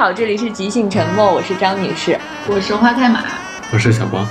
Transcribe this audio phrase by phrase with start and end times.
[0.00, 2.18] 家好，这里是即兴沉默，我是张女士，
[2.48, 3.22] 我是花太马，
[3.70, 4.24] 我是小光。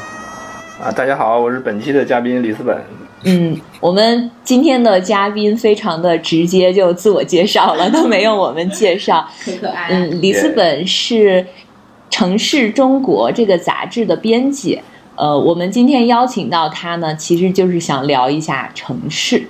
[0.81, 2.75] 啊，大家好，我是本期的嘉宾李思本。
[3.25, 9.23] 嗯，我们今天的嘉宾非常的直接，就自我介绍了，都没有我们介绍。
[9.45, 9.89] 可可爱。
[9.91, 11.43] 嗯，李思本是
[12.09, 14.81] 《城市中国》这个杂志的编辑。
[15.15, 19.47] 呃，我们今天邀请到他呢，其实就是想聊一下城市。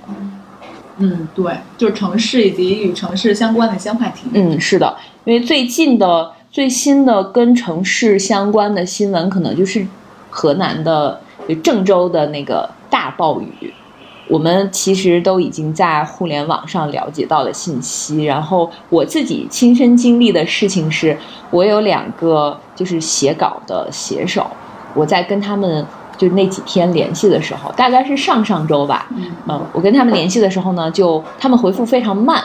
[1.00, 4.28] 嗯，对，就是城市以及与城市相关的一些话题。
[4.32, 9.86] 嗯，是的，因为最近的、最新的跟城市相关的新闻，可能就是
[10.28, 11.20] 河南的
[11.62, 13.72] 郑州的那个大暴雨。
[14.28, 21.18] 我们其实都已经在互联网上了解到了信息，然后我自己亲身经历的事情是，
[21.50, 24.46] 我有两个就是写稿的写手。
[24.94, 25.84] 我在跟他们
[26.20, 29.06] 就那几天联系的时候，大概是上上周吧。
[29.48, 32.44] 嗯，我跟他们联系的时候呢，就他们回复非常慢，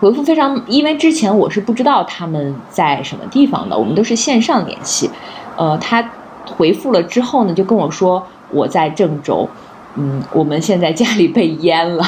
[0.00, 5.08] 回复非常，因为之前我是不知道他们在什么地方的，我们都是线上联系。
[5.56, 6.10] 呃，他
[6.56, 9.48] 回复了之后呢，就跟我说我在郑州，
[9.94, 12.04] 嗯，我们现在家里被淹了，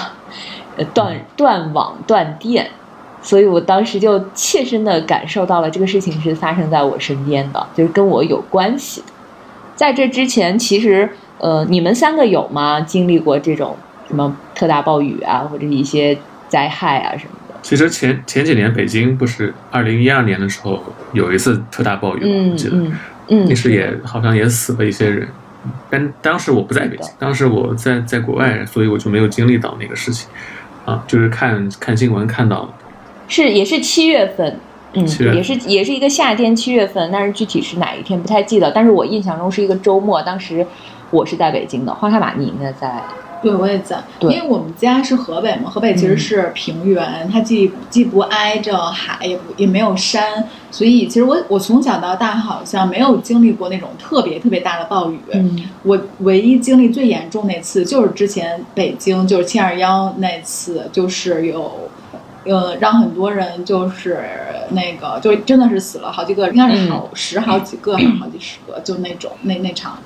[0.76, 2.68] 呃，断断网断电，
[3.22, 9.00] 所以我当时就切身的感受到了这个事情是发生在我身边的，就是跟我有关系。
[9.82, 12.80] 在这之前，其实呃，你们三个有吗？
[12.82, 16.16] 经历过这种什么特大暴雨啊，或者一些
[16.48, 17.54] 灾害啊什么的？
[17.62, 20.80] 其实前前几年北京不是二零一二年的时候
[21.12, 22.50] 有一次特大暴雨吗？
[22.52, 22.76] 我记得，
[23.26, 25.26] 嗯，那时也好像也死了一些人，
[25.90, 30.28] 但当时我不在北京，当时我在在国外，所以我就没有经历到那个事情，
[30.84, 32.68] 啊，就是看看新闻看到了，
[33.26, 34.60] 是也是七月份。
[34.94, 38.70] 嗯，也是也是一个夏天，七月份，但是具体是哪一天不太记得。
[38.70, 40.66] 但是我印象中是一个周末，当时
[41.10, 41.94] 我是在北京的。
[41.94, 43.02] 花开马，你应该在？
[43.42, 43.96] 对，我也在。
[44.20, 55.18] 因为我们家是河北嘛，河北其实是平原，它既既不挨着海，也不也没有山，所以其实我我从小到大好像没有经历过那种特别特别大的暴雨。
[55.32, 61.90] 嗯，我唯一经历最严重那次就是之前北京就是七二幺那次，就是有。
[62.44, 64.20] 呃，让很多人就是
[64.70, 69.98] 那个，就真的是死了好几个，应该是好十好几个，还是好几十个，就那种那那场。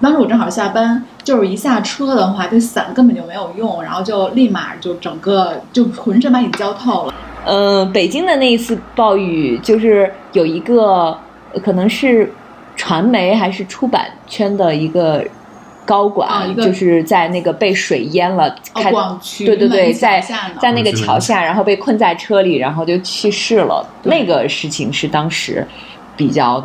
[0.00, 7.14] 当时我正好下班，就是一下车的话，这伞根本就没有用，然后就立马就整个就浑身把你浇透了。
[7.44, 11.16] 呃，北京的那一次暴雨，就是有一个
[11.64, 12.32] 可能是
[12.76, 15.24] 传媒还是出版圈的一个。
[15.84, 18.92] 高管就是在那个被水淹了，开
[19.44, 20.24] 对对对，在
[20.60, 23.84] 在那个桥下，然后被困在车里，然后就去世了。
[24.04, 25.66] 那个事情是当时
[26.16, 26.64] 比较，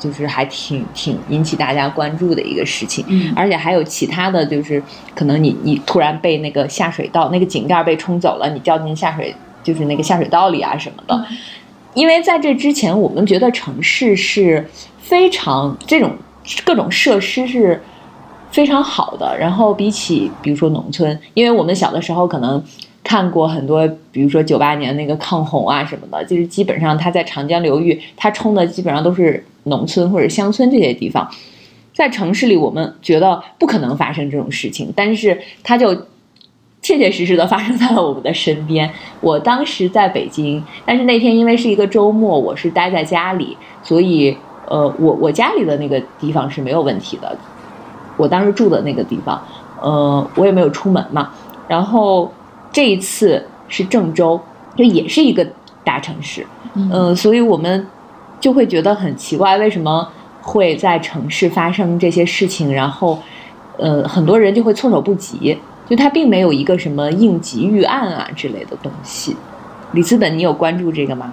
[0.00, 3.04] 就是还挺挺引起大家关注的一个事情。
[3.08, 4.82] 嗯，而且还有其他的就是
[5.14, 11.24] 可能你你突然被那个下水道那个井盖被冲走了，你掉进下水就是那个下水道里啊什么的。
[11.94, 16.16] 因为在这之前，我们觉得城市是非常这种
[16.64, 17.80] 各种设施是。
[18.50, 22.62] 非常好的，然后比起比如说农村，因为我们小的时候可能
[23.04, 31.28] 看过很多，比如说九八年那个抗洪啊什么的，就是基本上它在长江流域，它冲的基本上都是农村或者乡村这些地方，
[31.92, 35.94] 在城市里我们觉得不可能发生这种事情，但是它就
[36.80, 38.90] 切切实实的发生在了我们的身边。
[39.20, 44.36] 我当时在北京，但是那天因为是一个周末，我是待在家里，所以
[44.68, 47.36] 呃，我我家里的那个地方是没有问题的。
[48.16, 49.42] 我当时住的那个地方，
[49.80, 51.30] 呃，我也没有出门嘛。
[51.68, 52.32] 然后
[52.72, 54.40] 这一次是郑州，
[54.76, 55.46] 这也是一个
[55.84, 57.86] 大城市，嗯，所以我们
[58.40, 60.08] 就会觉得很奇怪，为什么
[60.40, 62.72] 会在城市发生这些事情？
[62.72, 63.18] 然后，
[63.76, 65.58] 呃，很多人就会措手不及，
[65.88, 69.36] 就他并没有一个什么应急预案啊之类的东西。
[69.92, 71.32] 李斯本，你有关注这个吗？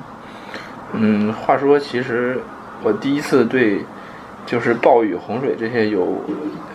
[0.94, 2.42] 嗯，话说，其实
[2.84, 3.80] 我第一次对。
[4.46, 6.06] 就是暴雨、洪水这些有，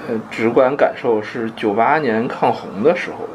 [0.09, 3.29] 呃，直观感受是九八年抗洪的时候，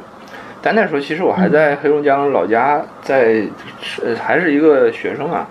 [0.60, 3.44] 但那时候其实我还在黑龙江老家，在，
[4.04, 5.48] 呃，还是一个学生啊，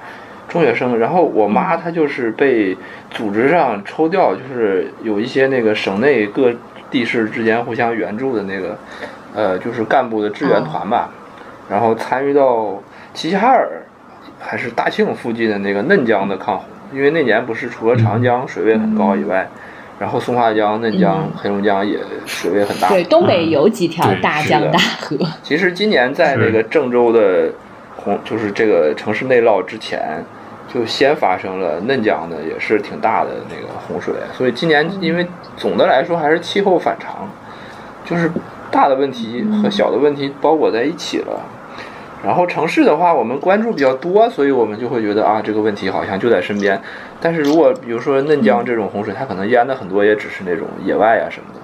[0.49, 0.99] 中学生。
[0.99, 2.77] 然后我妈她就是被
[3.11, 6.53] 组织上抽调，就是有一些那个省内各
[6.91, 8.77] 地市之间互相援助的那个，
[9.33, 11.09] 呃，就是干部的支援团吧，
[11.71, 12.83] 然后参与到
[13.15, 13.69] 齐齐哈尔
[14.41, 16.67] 还是大庆附近的那个嫩江的抗洪。
[16.93, 19.49] 因为那年不是除了长江水位很高以外，
[20.03, 21.97] 然后松花江、嫩江、黑龙江也
[22.27, 22.89] 水位很大。
[22.89, 25.17] 对，东北有几条大江大河。
[25.45, 27.53] 其实今年在那个郑州的
[27.95, 30.25] 洪，就是这个城市内涝之前，
[30.67, 34.13] 就先发生了嫩江的，也是挺大的那个洪水。
[34.37, 35.25] 所以今年因为
[35.57, 37.29] 总的来说还是气候反常，
[38.05, 38.29] 就是
[38.73, 41.41] 大的问题和小的问题包裹在一起了。
[42.25, 46.81] 然后城市的话，我们关注比较多，所以我们就会觉得啊，这个问题好像就在身边。
[47.21, 51.61] 但是如果比如说嫩江这种洪水，它可能淹的很多也只是那种野外啊什么的，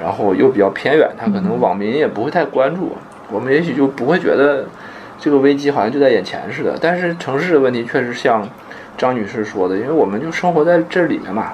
[0.00, 2.96] 然后又比较偏远，它可能网民也不会太关注，
[3.32, 4.64] 我们也许就不会觉得
[5.18, 6.78] 这个危机好像就在眼前似的。
[6.80, 8.48] 但是城市的问题确实像
[8.96, 11.52] 张女士说的，因为我们就生活在这里面嘛，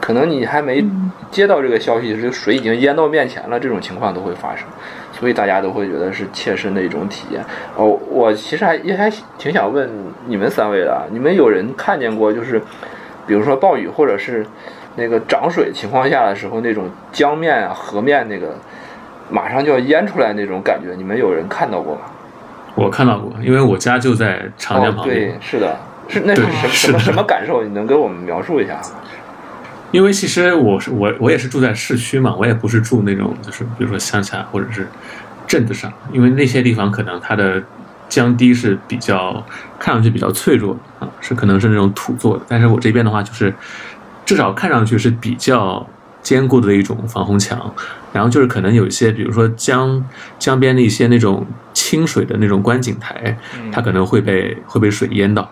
[0.00, 0.84] 可能你还没
[1.32, 4.64] 接到这个消息，这个水已经淹到面前了，这种情况都会发生。
[5.20, 7.44] 所以大家都会觉得是切身的一种体验。
[7.76, 9.86] 哦，我其实还也还挺想问
[10.26, 12.58] 你们三位的，你们有人看见过就是，
[13.26, 14.46] 比如说暴雨或者是
[14.96, 18.54] 那个涨水情况下的时候，那种江面啊、河面那个
[19.28, 22.00] 马上就要淹出来那种感觉，你们有人看到过吗？
[22.74, 25.16] 我看到过，因为我家就在长江旁边。
[25.16, 25.76] 对，是的，
[26.08, 27.62] 是那是什什么什么感受？
[27.62, 28.80] 你能给我们描述一下？
[29.92, 34.86] 因为其实我是我我也是住在市区嘛，我也不是住那种就是比如说乡下或者是
[35.46, 37.62] 镇子上，因为那些地方可能它的
[38.08, 39.44] 江堤是比较
[39.78, 42.44] 看上去比较脆弱的啊，是可能是那种土做的。
[42.48, 43.52] 但是我这边的话，就是
[44.24, 45.84] 至少看上去是比较
[46.22, 47.74] 坚固的一种防洪墙。
[48.12, 50.04] 然后就是可能有一些，比如说江
[50.36, 53.36] 江边的一些那种清水的那种观景台，
[53.70, 55.48] 它可能会被会被水淹到。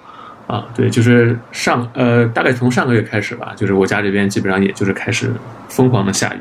[0.49, 5.31] 啊，对，就是上呃，大概从上个月开始吧，就是我家这边基本上也就是开始
[5.69, 6.39] 疯狂的下雨，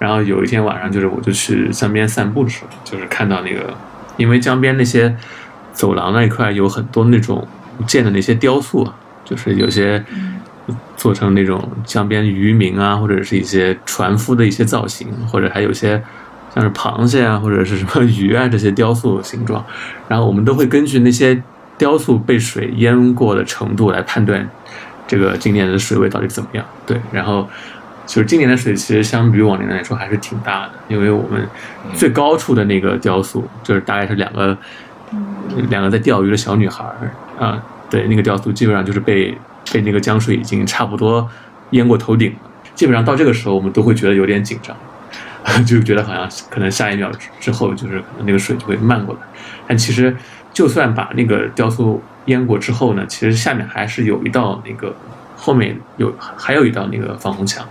[0.00, 3.72] 然后有一天晚上，就是我就去江边散步的时候，就是看到那个，
[4.16, 5.14] 因为江边那些
[5.72, 7.46] 走廊那一块有很多那种
[7.86, 8.92] 建的那些雕塑啊，
[9.24, 10.04] 就是有些
[10.96, 16.02] 做成那种江边渔民啊，或者是一些船夫的一些造型，或者还有些
[16.52, 19.64] 像是螃蟹啊，或者是什么 鱼啊这些雕塑形状，
[20.08, 21.40] 然后我们都会根据那些。
[21.78, 24.48] 雕塑被水淹过的程度来判断，
[25.06, 26.64] 这个今年的水位到底怎么样？
[26.86, 27.46] 对，然后
[28.06, 31.46] 就是今年的水其实相比往年来说还是挺大的，因为我们
[31.92, 34.56] 最高处的那个雕塑就是大概是两个
[35.68, 39.36] 两个在钓鱼的小女孩儿啊，对，那个雕塑基本上就是被
[39.70, 41.28] 被那个江水已经差不多
[41.70, 42.38] 淹过头顶了，
[42.74, 44.74] 基本上到这个时候我们都会觉得有点紧张，
[45.66, 49.20] 就觉得好像可能下一秒之后就是可能那个水就会漫过来，
[49.68, 50.16] 但其实。
[50.56, 54.94] 就算把那个雕塑淹过之后呢，其实下面还是有一道那个
[55.36, 57.62] 后面有还有一道那个防洪墙，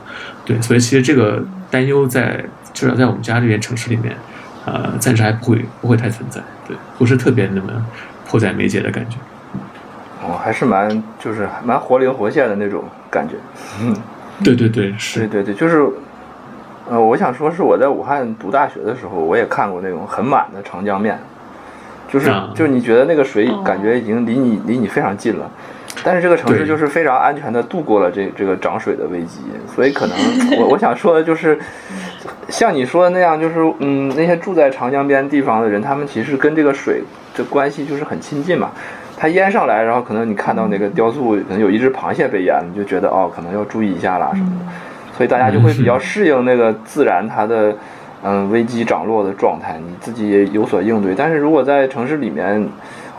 [0.46, 2.46] 对，所以其实这个担忧在
[2.76, 4.16] 至少在我们家这边城市里面，
[4.68, 7.74] 呃，暂时还不会不会太存在，对，不是特别那么
[8.28, 9.18] 迫在眉睫的感觉。
[10.22, 13.34] 哦，还是蛮就是蛮活灵活现的那种感觉。
[13.82, 13.96] 嗯，
[14.44, 15.90] 对对对，是，对对对，就是，
[16.88, 21.20] 呃，我想说是我在武汉读大学的时候，我也看过那种很满的长江面。
[22.08, 25.50] 就是，就是你觉得那个水感觉已经离你离你非常近了，
[26.04, 29.42] 但是这个城市就是非常安全的度过了这这个涨水的危机，
[29.76, 30.16] 所以可能
[30.60, 31.60] 我我想说的就是，
[32.48, 37.02] 像你说的那样，就是嗯，那些住在长江边地方的人，他们其实跟这个水
[37.36, 38.72] 的关系就是很亲近嘛。
[39.18, 44.72] 它淹上来，然后可能你看到那个雕塑，可能有一只螃蟹被淹了，你就觉得哦，可能要注意一下啦什么的，
[45.18, 47.76] 所以大家就会比较适应那个自然它的。
[48.28, 51.14] 嗯，危机涨落的状态，你自己也有所应对。
[51.14, 52.68] 但是如果在城市里面，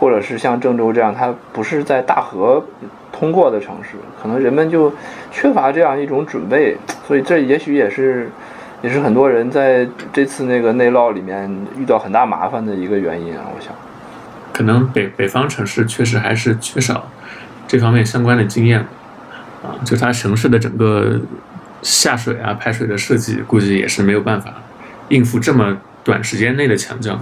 [0.00, 2.60] 或者是像郑州这样，它不是在大河
[3.12, 4.92] 通过的城市，可能人们就
[5.30, 6.76] 缺乏这样一种准备。
[7.06, 8.28] 所以这也许也是，
[8.82, 11.48] 也是很多人在这次那个内涝里面
[11.78, 13.44] 遇到很大麻烦的一个原因啊。
[13.54, 13.72] 我想，
[14.52, 17.08] 可能北北方城市确实还是缺少
[17.68, 18.80] 这方面相关的经验
[19.62, 21.20] 啊，就它城市的整个
[21.80, 24.52] 下水啊、排水的设计，估计也是没有办法。
[25.08, 27.20] 应付这么短时间内的强降雨，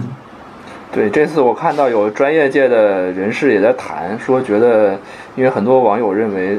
[0.91, 4.97] 对这次我看到有专业界的人士也在谈，说觉得，
[5.35, 6.57] 因为很多网友认为，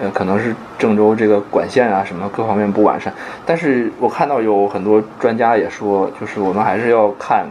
[0.00, 3.12] 呃，可能是郑州这个管线啊什么各方面不完善，
[3.44, 7.44] 但是我看到有很多专家也说，就是我们还是要看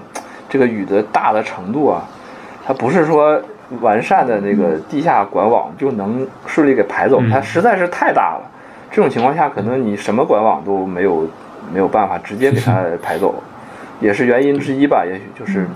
[0.48, 2.02] 这个雨的大的程度啊，
[2.66, 3.42] 它不是说
[3.82, 8.50] 完善的那个地下管网就能顺利给排走，它实在是太大了，
[8.90, 11.28] 这种情况下可能你什么管网都没有。
[11.72, 13.36] 没有办法直接给它 排走，
[14.00, 15.06] 也是原因之一吧。
[15.06, 15.68] 也许就是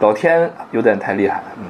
[0.00, 1.42] 老天有点太厉害。
[1.58, 1.64] 嗯，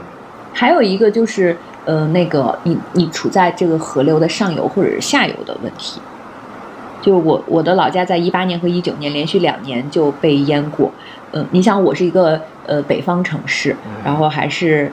[0.52, 6.00] 还有一个就是，呃，那个你你处在这个河流的上游或者是下游的问题。
[7.00, 10.90] 就我我的老家在一八年和一九年连续两年就被淹过。
[11.32, 14.90] 嗯，你想我是一个呃北方城市，然后还是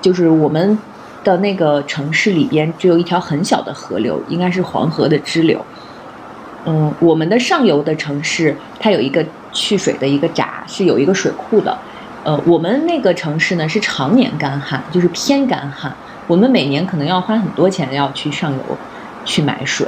[0.00, 0.78] 就是我们
[1.24, 5.60] 的那个城市里边只有一条很小的河流，应该是黄河的支流。
[6.66, 11.76] 嗯，我们的上游的城市，它有一个蓄水的一个闸，是有一个水库的。
[12.24, 15.94] 呃，我们那个城市呢是常年干旱，就是偏干旱。
[16.26, 18.58] 我们每年可能要花很多钱要去上游
[19.26, 19.86] 去买水，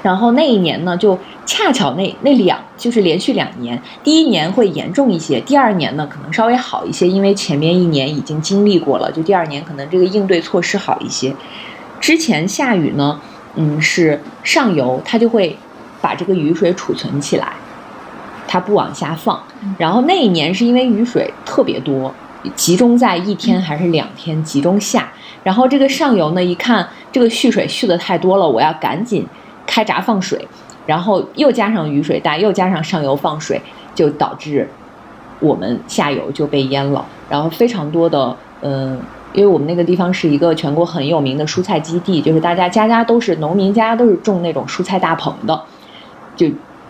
[0.00, 11.34] 然后那一年呢，就恰巧那那两就是连续两年，第一年会严重一些，第二年呢可能稍微好一些，因为前面一年已经经历过了，就第二年可能这个应对措施好一些。
[11.98, 13.20] 之前下雨呢，
[13.56, 15.58] 嗯，是上游它就会
[16.02, 17.54] 把这个雨水储存起来，
[18.46, 19.42] 它不往下放。
[19.78, 22.12] 然后那一年是因为雨水特别多，
[22.54, 25.10] 集中在一天还是两天集中下，
[25.42, 29.26] 然后这个上游呢一看这个蓄水蓄的太多了，我要赶紧。
[29.64, 30.46] 开闸放水，
[30.86, 33.58] 然后又加上雨水大，又加上上游放水，
[33.94, 34.68] 就导致
[35.38, 37.06] 我们下游就被淹了。
[37.30, 39.00] 然后非常多的，嗯，
[39.32, 45.58] 因为我们那个地方是一个全国很有名的蔬菜基地，就是大家家家都是农民，家家都是种那种蔬菜大棚的，
[46.36, 46.46] 就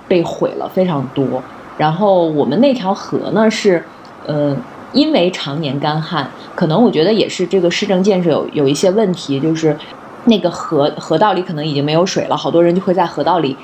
[0.08, 1.42] 被毁了非常多。
[1.78, 3.84] 然后我们那条河呢是，
[4.26, 4.56] 呃，
[4.92, 9.76] 因为常年干旱，可能我觉得也是这个市政建设有有一些问题，就是。
[10.24, 13.56] 那个河河道里可能已经没有水了，好多人就会在河道里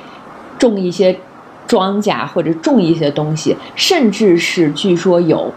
[0.58, 1.16] 种一些
[1.68, 5.52] 庄稼或者种一些东西，甚至是据说有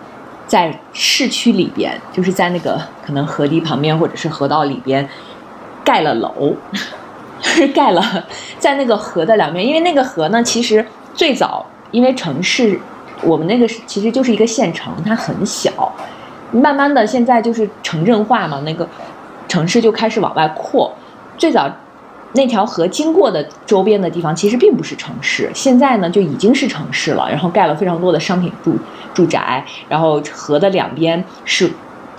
[0.45, 5.09] 在市区里边，就是在那个可能河堤旁边或者是河道里边
[5.83, 6.53] 盖了楼，
[7.41, 8.25] 是 盖了
[8.59, 12.79] 在那个河的两边，因为那个河呢，其实最早因为城市，
[13.23, 15.91] 我们那个其实就是一个县城，它很小，
[16.51, 18.87] 慢慢的现在就是城镇化嘛，那个。
[19.47, 20.95] 城市就开始往外扩，
[21.37, 21.69] 最早
[22.31, 27.29] 那条河经过的周边的地方其实并不是城市，现在呢就已经是城市了。
[27.29, 28.77] 然后盖了非常多的商品住
[29.13, 31.69] 住宅，然后河的两边是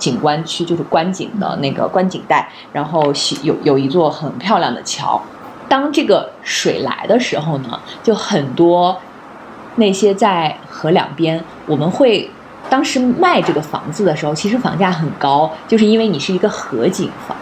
[0.03, 5.21] 景观区，就是观景的那个观景带，然后有有一座很漂亮的桥。
[5.69, 8.99] 当这个水来的时候呢，就很多
[9.75, 12.29] 那些在河两边，我们会。
[12.69, 17.37] 当时卖这个房子的时候，其实房价很高，就是因为你是一个河景房。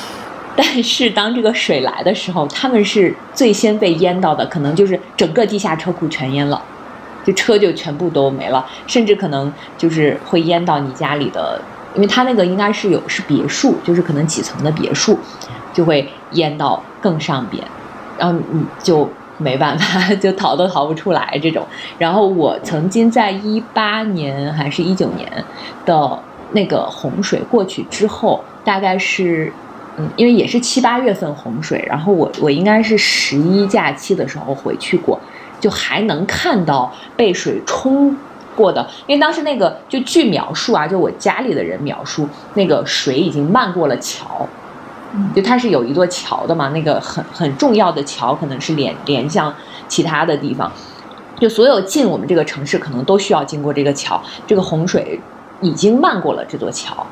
[0.54, 6.62] 但是当这个水来的时候，他们是最先被淹到的，可能就是整个地下车库全淹了，
[7.24, 11.60] 就车就全部都没了，甚至可能就是会淹到你家里的，
[11.96, 15.18] 因为他那个应该是有是别墅，就是可能几层的别墅，
[15.74, 17.60] 就会淹到更上边，
[18.16, 19.08] 然后你就。
[19.38, 21.62] 没办法， 就逃都逃不出来这种。
[21.98, 25.30] 然后我曾经在一八年还是一九年
[25.84, 26.18] 的
[26.52, 29.52] 那个洪水过去之后，大概是，
[29.98, 35.20] 嗯，因为也是七八月份洪水，然后我我应该是十一假期的时候回去过，
[35.60, 38.16] 就还能看到被水冲
[38.56, 38.84] 过的。
[39.06, 44.48] 因为当时那个就据描述啊，就我家里的人描述，那个水已经漫过了桥。
[45.34, 49.54] 就它是有一座桥的嘛，那个很很重要的桥，可能是连连向
[49.86, 50.72] 其他的地方。
[51.38, 54.20] 就所有进我们这个城市，可能都需要经过这个桥。
[54.46, 55.20] 这个洪水
[55.60, 57.06] 已经漫过了这座桥，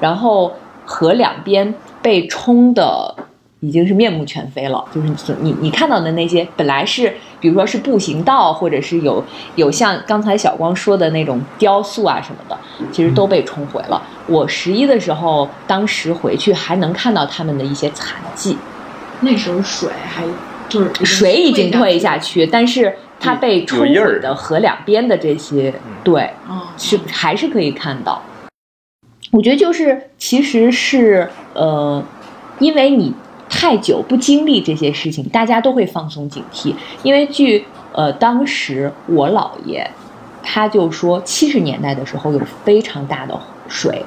[0.00, 0.52] 然后
[0.84, 3.14] 河两边被冲的。
[3.62, 9.24] 已经是面目全非了，就是你你看到的那些本来是，比如说是步行道，或者是有
[9.56, 12.58] 有像刚才小光说的那种雕塑啊什么的，
[12.92, 14.00] 其实都被冲毁了。
[14.26, 18.56] 我十一的时候，当时回去还能看到他们的一些残迹。
[19.20, 20.22] 那时候水还
[20.68, 26.30] 就是水已经退下去，但是它被冲毁的河两边的这些，对，
[26.76, 28.22] 是还是可以看到。
[29.30, 32.02] 我觉得就是其实是呃，
[32.58, 33.14] 因为你。
[33.60, 36.74] 太久不经历这些事情，大家都会放松警惕。
[37.02, 37.62] 因为据
[37.92, 39.86] 呃当时我姥爷，
[40.42, 43.38] 他就说七十年代的时候有非常大的
[43.68, 44.02] 水。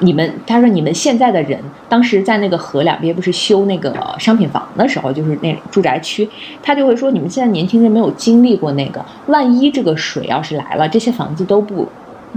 [0.00, 6.28] 你们他说你们现在的人，当时在那个河两边不是修那个商品房的时候，就是那住宅区，
[6.60, 11.88] 他就会说你们现在年轻人没有经历过那个，万一这个水要是来了，这些房子都不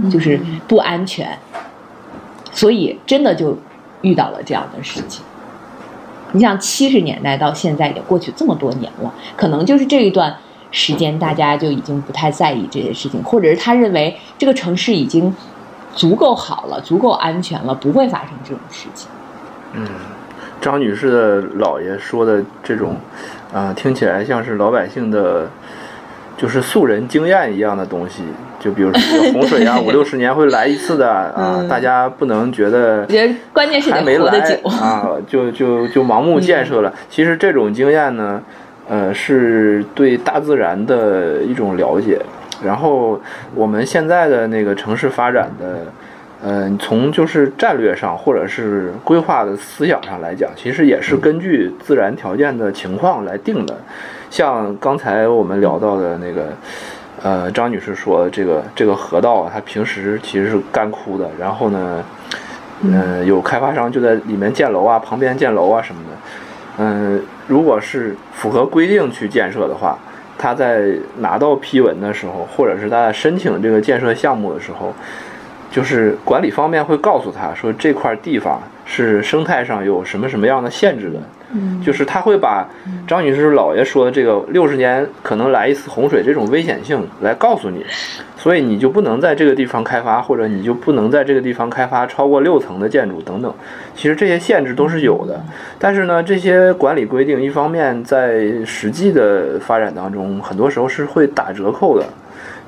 [0.08, 1.36] 就是不安全，
[2.52, 3.58] 所以真的就
[4.02, 5.24] 遇到了这样的事情。
[6.32, 10.34] 你像七十年代到现在也过去这么多年了，可能就是这一段
[10.70, 15.34] 时间，大家就已经不太在意这些事情，或者是他认为这个城市已经
[15.94, 19.08] 足够好了，足够安全了，不会发生这种事情。
[19.72, 19.86] 嗯，
[20.60, 22.96] 张女士的姥爷说的这种，
[23.52, 25.48] 啊，听起来像是老百姓的。
[26.40, 28.22] 就是素人经验一样的东西，
[28.58, 33.06] 就比如说 洪水啊，五六十年会来一次的啊，大家不能觉得
[33.52, 36.90] 关键是还没来啊，就就就盲目建设了。
[37.10, 38.40] 其实这种经验呢，
[38.88, 42.18] 呃，是对大自然的一种了解。
[42.64, 43.20] 然后
[43.54, 45.78] 我们现在的那个城市发展的，
[46.42, 53.76] 嗯，从就是战略上或者是规划的思想上来讲，其实也是根据自然条件的情况来定的。
[54.30, 56.52] 像刚才我们聊到的那个，
[57.22, 62.04] 呃，张女士说这个这个河道啊，它平时其实是干枯的，然后呢，
[62.82, 66.16] 嗯，有开发商就在里面建楼啊，旁边建楼啊什么的，
[66.78, 69.98] 嗯，如果是符合规定去建设的话，
[70.38, 74.94] 他在拿到批文的时候，或者是他在申请这个建设项目的时候，
[75.72, 81.18] 就是管理方面会告诉他说这块地方是生态上有什么什么样的限制的。
[81.52, 82.68] 嗯就是他会把
[83.06, 87.84] 张女士姥爷说的这个六十年可能来一次洪水这种危险性来告诉你，
[88.36, 93.52] 所以你就不能在这个地方开发，或者你就不能在这个地方开发超过六层的建筑等等。
[93.94, 95.40] 其实这些限制都是有的，
[95.78, 102.06] 但是呢，这些管理规定一方面在实际的发展当中，很多时候是会打折扣的；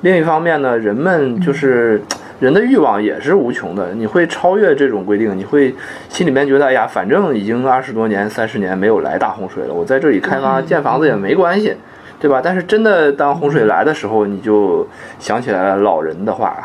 [0.01, 2.01] 另一方面呢，人们就是。
[2.43, 5.73] 人的欲望也是无穷的，你会超越这种规定，你会
[6.09, 11.73] 心里面觉得，哎呀，反正已经二十多年、三十年没有来大洪水了，我在这里开发建房子也没关系，
[12.19, 12.41] 对吧？
[12.43, 14.85] 但是真的当洪水来的时候，你就
[15.19, 16.61] 想起来了老人的话，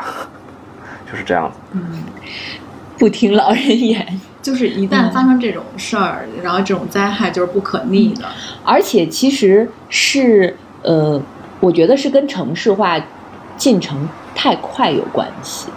[1.09, 1.57] 就是这样子。
[1.71, 2.03] 嗯
[2.97, 4.05] 不听老人言。
[4.41, 8.23] 就是一旦发生这种事儿，然后这种灾害就是不可逆的。
[8.63, 11.21] 而且其实是呃，
[11.59, 12.97] 我觉得是跟城市化
[13.57, 14.07] 进程
[14.41, 15.67] 太快有关系。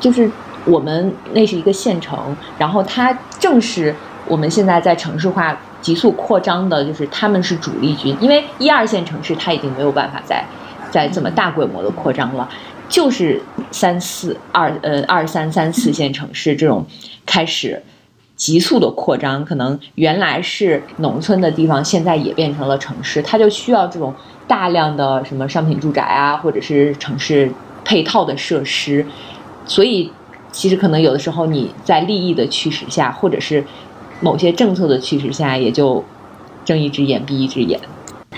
[0.00, 0.28] 就是
[0.64, 3.94] 我们那是一个县城，然后它正是
[4.26, 10.44] 我们现在在城市化急速扩张的，就是他们是主力军，因为一二线城市它已经没有办法再
[10.90, 12.48] 再这么大规模的扩张了。
[12.88, 16.84] 就是三四二呃二三三四线城市这种
[17.24, 17.80] 开始
[18.36, 24.12] 急速的扩张，可能原来是农村的地方，现在也变成了城市，它就需要这种
[24.46, 27.50] 大量的什么商品住宅啊，或者是城市
[27.84, 29.04] 配套的设施，
[29.66, 30.10] 所以
[30.50, 33.62] 其实可能有的时候你在利益的驱使下，或者是
[34.20, 36.04] 某些政策的驱使下，也就
[36.64, 37.78] 睁一只眼闭一只眼。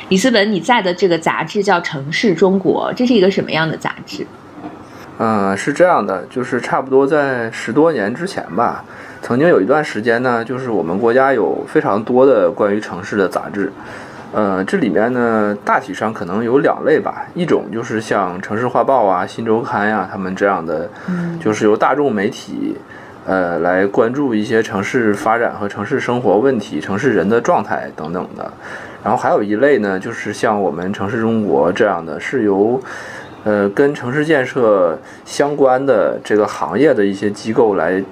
[0.08, 4.26] 李思文，你在的这个杂志叫《城市中国》，这是一个什么样的杂志？
[5.18, 8.84] 嗯，是这样的，就是差不多在十多年之前吧，
[9.22, 13.72] 曾经有一段时间呢，就是我们国家有非常多的关于城市的杂志。
[14.32, 20.90] 呃，这里面呢，大体上可能有两类吧，一种就是像《城市画报》啊、《新周刊》呀，他们这样的，
[21.40, 22.76] 就是由大众媒体，
[23.24, 28.52] 呃，来关注一些城市发展和城市生活问题、城市人的状态等等的。
[29.02, 32.78] 然后还有一类呢，就是像我们《城市中国》这样的，是由
[33.44, 38.02] 呃跟城市建设相关的这个行业的一些机构来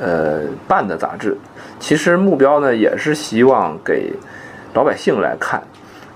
[0.00, 1.36] 呃办的杂志。
[1.80, 4.12] 其实目标呢，也是希望给
[4.74, 5.62] 老百姓来看。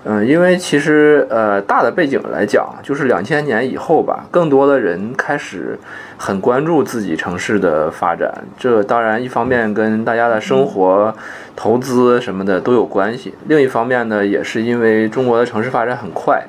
[0.05, 5.77] 嗯，因为其实呃大的背景来讲，就是两千年以后吧，更多的人开始
[6.17, 8.33] 很关注自己城市的发展。
[8.57, 11.13] 这当然一方面跟大家的生活、
[11.57, 16.45] 投资什么的都有关系，另一方面呢，也是因为中国的城市发展很快。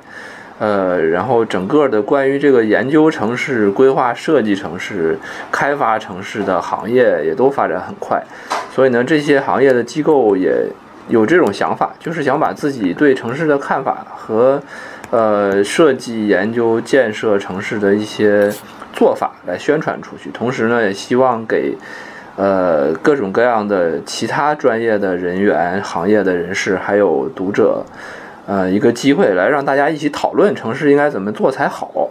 [0.60, 5.18] 呃，然后整个的关于这个研究城市、规划设计城市、
[5.50, 8.22] 开发城市的行业也都发展很快，
[8.72, 10.54] 所以呢，这些行业的机构也
[11.10, 14.62] 有这种想法，就是想把自己对城市的看法和
[15.12, 18.50] 呃设计、研究、建设城市的一些
[18.94, 21.76] 做法来宣传出去，同时呢，也希望给
[22.38, 27.84] 呃各种各样的其他专业的人员、行业的人士还有读者。
[28.46, 32.10] 呃，一个机会来让大家一起讨论城市应该怎么做才好，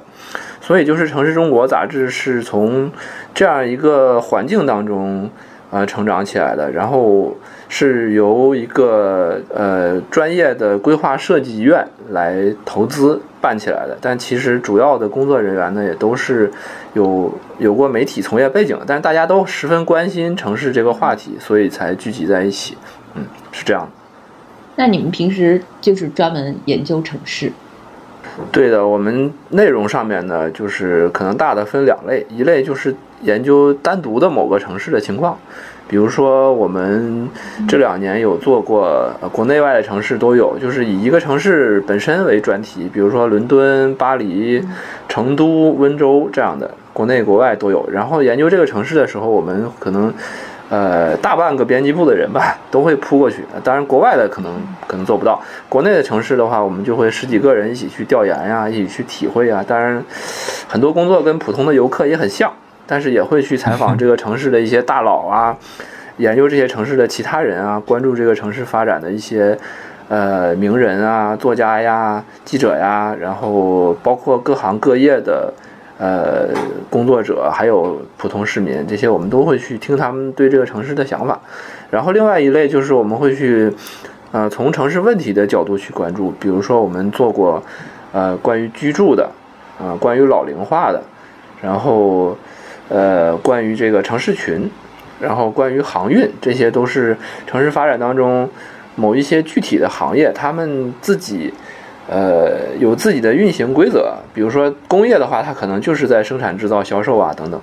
[0.61, 2.93] 所以就是《城市中国》杂志是从
[3.35, 5.29] 这样一个环境当中
[5.73, 7.37] 呃成长起来的，然后
[7.69, 16.51] 是由一个呃专业的规划设计院来投资办起来的，但其实主要的工作人员呢也都是
[16.95, 22.77] 有有过媒体从业背景，但是大家都十分关心城市这个话题，所以才聚集在一起，
[23.15, 23.89] 嗯，是这样的。
[24.77, 27.53] 那你们平时就是专门研究城市？
[28.53, 35.37] 对的，我们内容上面呢，就是可能大的分两类，一类就是研究单独的某个城市的情况，
[35.89, 37.29] 比如说我们
[37.67, 44.63] 这两年有做过，国内外的城市都有，就是以一个城市本身为专题，比如说伦敦、巴黎、
[45.09, 47.89] 成都、温州这样的，国内国外都有。
[47.91, 50.13] 然后研究这个城市的时候，我们可能。
[50.71, 53.43] 呃，大半个编辑部的人吧， 都会扑过去。
[53.65, 54.53] 当然，国外的可能
[54.87, 55.41] 可能做不到。
[55.67, 59.65] 国内的城市的话，我们就会十几个人一起去调研呀，一起去体会呀。
[59.67, 60.05] 当然，
[60.69, 62.53] 很多工作跟普通的游客也很像，
[62.89, 65.57] 但是也会去采访这个城市的一些大佬啊，
[66.19, 69.57] 研究这些城市的其他人啊，关注这个城市发展的一些
[70.09, 75.53] 呃名人啊、作家呀、记者呀，然后包括各行各业的。
[76.01, 76.51] 呃，
[76.89, 81.37] 工作者还有普通市民，这些我们都会去听他们对这个城市的想法。
[81.91, 83.73] 然后另外一类就是我们会去，
[84.31, 86.31] 呃，从城市问题的角度去关注。
[86.39, 87.61] 比如说我们做过，
[88.13, 89.29] 呃，关于居住的，
[89.81, 91.03] 啊，关于老龄化的，
[91.61, 92.39] 然后，
[92.89, 94.71] 呃，关于这个城市群，
[95.21, 98.49] 然后关于航运，这些都是城市发展当中，
[98.97, 101.53] 某一些具体的行业，他们自己
[102.09, 104.15] 呃有自己的运行规则。
[104.33, 107.61] 比如说工业的话，它可能就是在生产、制造、销售啊等等。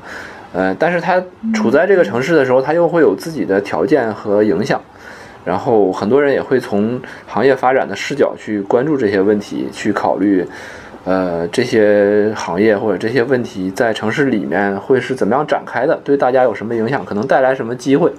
[0.54, 1.22] 呃，但是它
[1.54, 4.80] 处在这个城市的时候，它又会有自己的条件和影响。
[5.44, 10.44] 然后很多人也会从行业发展的视角去关注这些问题，去考虑，
[11.06, 18.12] 呃，这些行业或者这些问题在城市里面会是怎么样展开的，对大家有什么影响，可能带来什么机会。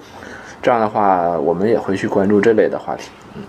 [0.63, 3.11] 这样的话，我们也会去关注这类的话题。
[3.35, 3.43] 嗯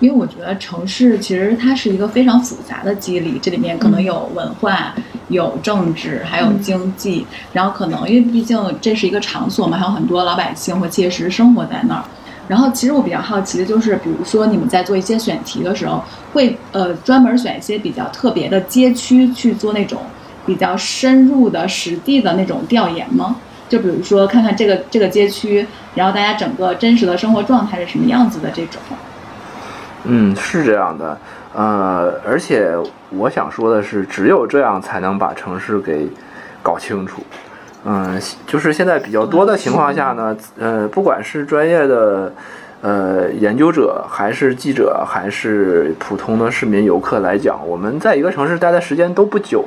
[0.00, 4.94] 因为我觉得城市其实它是一个非常复杂的机理，这里面可能有文化、
[5.26, 12.04] 有政治，还有经济，然后可能因为毕竟这是一个场所嘛，还有很多老百姓会切实生活在那儿。
[12.48, 20.00] 然后其实我比较好奇的就是，比如说你们在做一些选题的时候，会呃专门选一些比较特别的街区去做那种
[20.46, 23.36] 比较深入的实地的那种调研吗？
[23.68, 28.80] 就比如说看看这个这个街区，然后大家整个真实的生活状态是什么样子的这种。
[30.04, 31.18] 嗯，是这样的，
[31.54, 32.72] 呃，而且
[33.10, 36.08] 我想说的是，只有这样才能把城市给
[36.62, 37.22] 搞清楚。
[37.84, 42.32] 嗯，就是现在比较多的情况下呢，呃，不管是专业的
[42.80, 49.64] 呃研究者，还是记者，还是普通的市民游客来讲，我们在一个城市待的时间都不久，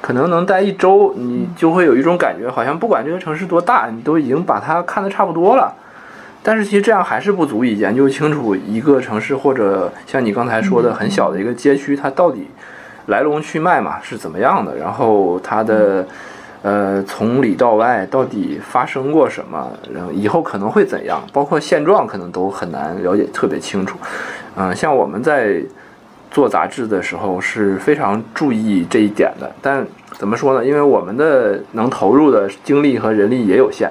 [0.00, 5.74] 可能能待一周，你就会有一种感觉，好像不管这个城市多大，你都已经把它看得差不多了。
[6.42, 12.46] 但是其实这样还是不足以研究清楚一个城市，或者像你刚才说的很小的一个街区，它到底
[13.06, 16.06] 来龙去脉嘛是怎么样的，然后它的
[16.64, 23.98] 呃从里到外到底发生过什么，然后以后可能会怎样，包括现状可能都很难了解特别清楚。
[24.56, 25.62] 嗯，像我们在
[26.30, 30.64] 做杂志的时候是非常注意这一点的，但怎么说呢？
[30.64, 33.90] 因为我们的能投入的精力和人力也有限。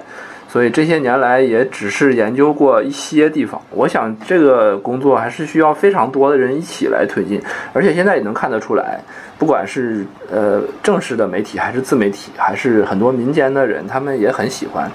[0.54, 7.42] 所以这些年来也只是研究过一些地方，我想这个工作还是需要非常多的人一起来推进，
[7.74, 9.00] 而且现在也能看得出来，
[9.40, 14.88] 不管是呃正式的媒体，还是自媒体，还是很多民间的人，他们也很喜欢，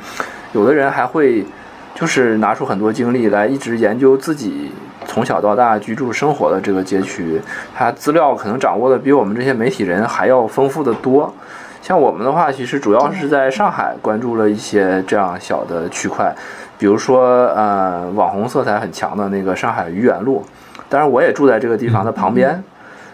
[0.53, 1.45] 有的人还会
[1.93, 4.71] 就是拿出很多精力来一直研究自己
[5.07, 7.41] 从小到大居住生活的这个街区，
[7.75, 11.35] 他资料可能掌握的比我们这些媒体人还要丰富的多。
[11.81, 16.35] 像我们的话，其实主要是在上海关注了一些这样小的区块，
[16.77, 20.45] 比如说呃网红色彩很强的那个上海愚园路，
[20.89, 22.63] 当然我也住在这个地方的旁边，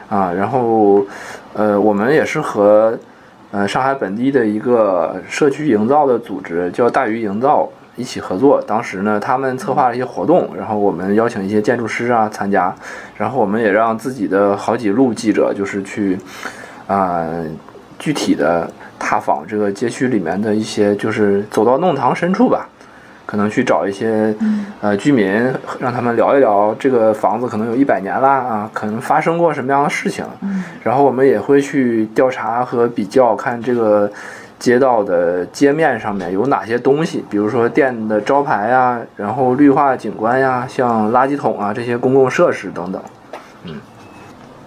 [0.08, 1.06] 啊，然后
[1.52, 2.98] 呃我们也是和
[3.52, 12.74] 呃上海本地的一个社区营造的组织叫大鱼营造一起合作，当时呢他们策划了一些活动，然后我们邀请一些建筑师啊参加，
[13.16, 16.18] 然后我们也让自己的好几路记者就是去
[16.88, 17.28] 啊。
[18.04, 22.68] 具体的踏访这个街区里面的一些，就是走到弄堂深处吧，
[23.24, 24.34] 可能去找一些
[24.82, 25.26] 呃居民，
[25.78, 30.22] 让他们聊一聊这个房子可能有一百年啦啊，可能发生过什么样的事情。
[30.82, 34.12] 然后我们也会去调查和比较，看这个
[34.58, 43.00] 街道的街面上面有哪些东西，比如说店的招牌呀，然后绿化景观呀，像垃圾桶啊这些公共设施等等。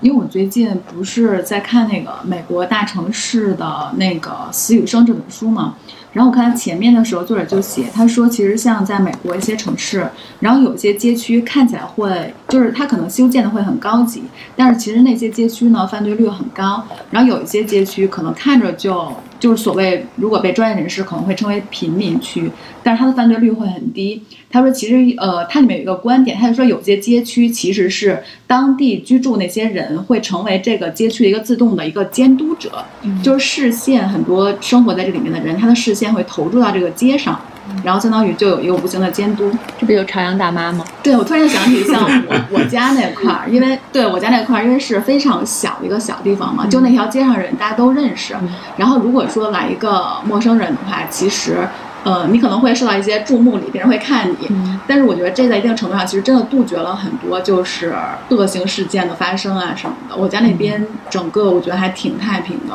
[0.01, 5.75] 因为我最近不是在看那个美国大城市的那个死与生这本书嘛，
[6.17, 14.23] 然后我看它前面的时候，作者就写，他说其实像在美国一些城市，然后有些街区看起来会，就是它可能修建的会很高级，
[14.55, 19.13] 但是其实那些街区呢犯罪率很高，然后有一些街区可能看着就。
[19.39, 22.49] 就是所谓，如果被专业人士可能会称为贫民区，
[22.81, 24.23] 但是它的犯罪率会很低。
[24.49, 32.83] 他说，其实呃，它里面有一个观点，他就说有些街区其实是当地居住那些人会成为这个街区的一个自动的一个监督者，
[33.21, 37.39] 就是视线很多生活在这里面的人，他的视线会投注到这个街上。
[37.83, 40.85] 然后相当于就有一个无形的监督，这不就朝阳大妈吗？
[41.03, 48.33] 对，我突然想起像我我家那块儿，因为对我家那块儿，因为是非常小的一个小地方嘛，就那条街上人大家都认识。
[48.77, 51.67] 然后如果说来一个陌生人的话，其实
[52.05, 54.49] 呃你可能会受到一些注目礼，别人会看你。
[54.87, 57.93] 但是我觉得这在一定程度上其实真的杜绝了很多就是
[58.29, 60.15] 恶性事件的发生啊什么的。
[60.15, 62.73] 我家那边整个我觉得还挺太平的。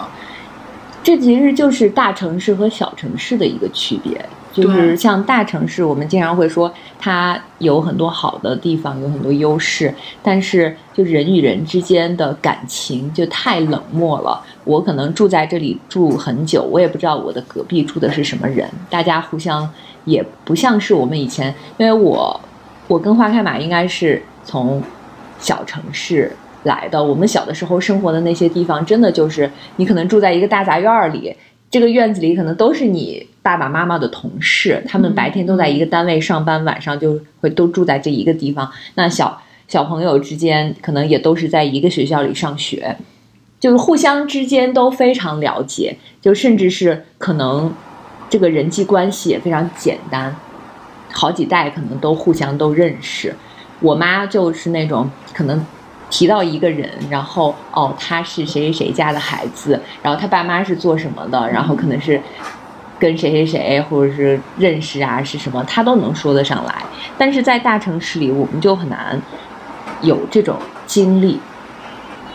[1.03, 4.25] 这其实就是大城市和小城市的一个区别。
[4.53, 14.45] 就是像大城市，我们经常会说它有很多好的地方，有很多优势，但是就人与人之间的感情就太冷漠了。
[14.65, 19.67] 我可能住在这里住很久，我也不知道我的隔壁住的是什么人，大家互相
[20.05, 22.39] 也不像是我们以前，因为我
[22.87, 24.83] 我跟花开马应该是从
[25.39, 26.31] 小城市
[26.65, 31.35] 来的，我们小的时候生活的那些地方，真的就是你可能住在一个大杂院里。
[31.71, 38.71] 这个院子里可能都是你爸爸妈妈的同事，他们白天都在一个单位上班，晚上就会都住在这一个地方。
[38.95, 42.95] 那小小朋友之间可能也都是在一个学校里上学，
[43.59, 47.73] 就是互相之间都非常了解，就甚至是可能
[48.29, 50.37] 这个人际关系也非常简单，
[51.11, 53.35] 好几代可能都互相都认识。
[53.81, 55.65] 我妈就是那种可能。
[56.13, 62.21] 提到一个人，然后哦，他是谁谁谁家的孩子，然后他爸妈是做什么的，然后可能是
[62.99, 66.75] 跟谁谁谁或者是认识啊，是什么，他都能说得上来。
[67.17, 69.19] 但是在大城市里，我们就很难
[70.03, 71.41] 有这种经历。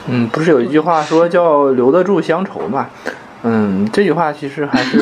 [0.07, 2.87] 嗯，不是有一句话说叫留得住乡愁嘛？
[3.43, 4.97] 嗯，这句话其实还是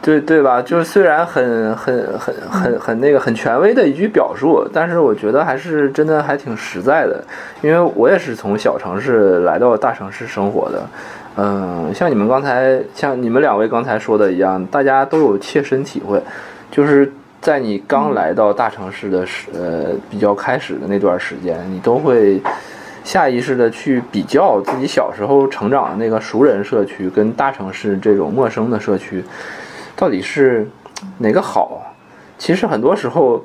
[0.00, 0.62] 对对吧？
[0.62, 7.22] 就是虽然很很很很很那个很权威的一句表述，但是我觉得还是真的还挺实在的。
[7.62, 10.86] 因为我也是从小城市来到大城市生活的。
[11.36, 16.22] 嗯，像你们刚才像你们两位刚才说的一样，大家都有切身体会，
[16.70, 22.40] 就是在你刚来到大城市的时呃比较开始的那段时间，你都会。
[23.04, 29.24] 下意识的去比较自己小时候成长的那个熟人社区，跟大城市这种陌生的社区，
[29.98, 30.64] 到底是
[31.18, 31.82] 哪个好？
[32.38, 33.42] 其实很多时候，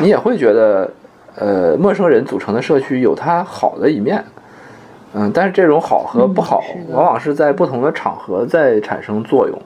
[0.00, 0.88] 你也会觉得，
[1.34, 4.24] 呃，陌生人组成的社区有它好的一面，
[5.12, 9.58] 嗯，但是这种好和不好，往往是在不同的场合在产生作用。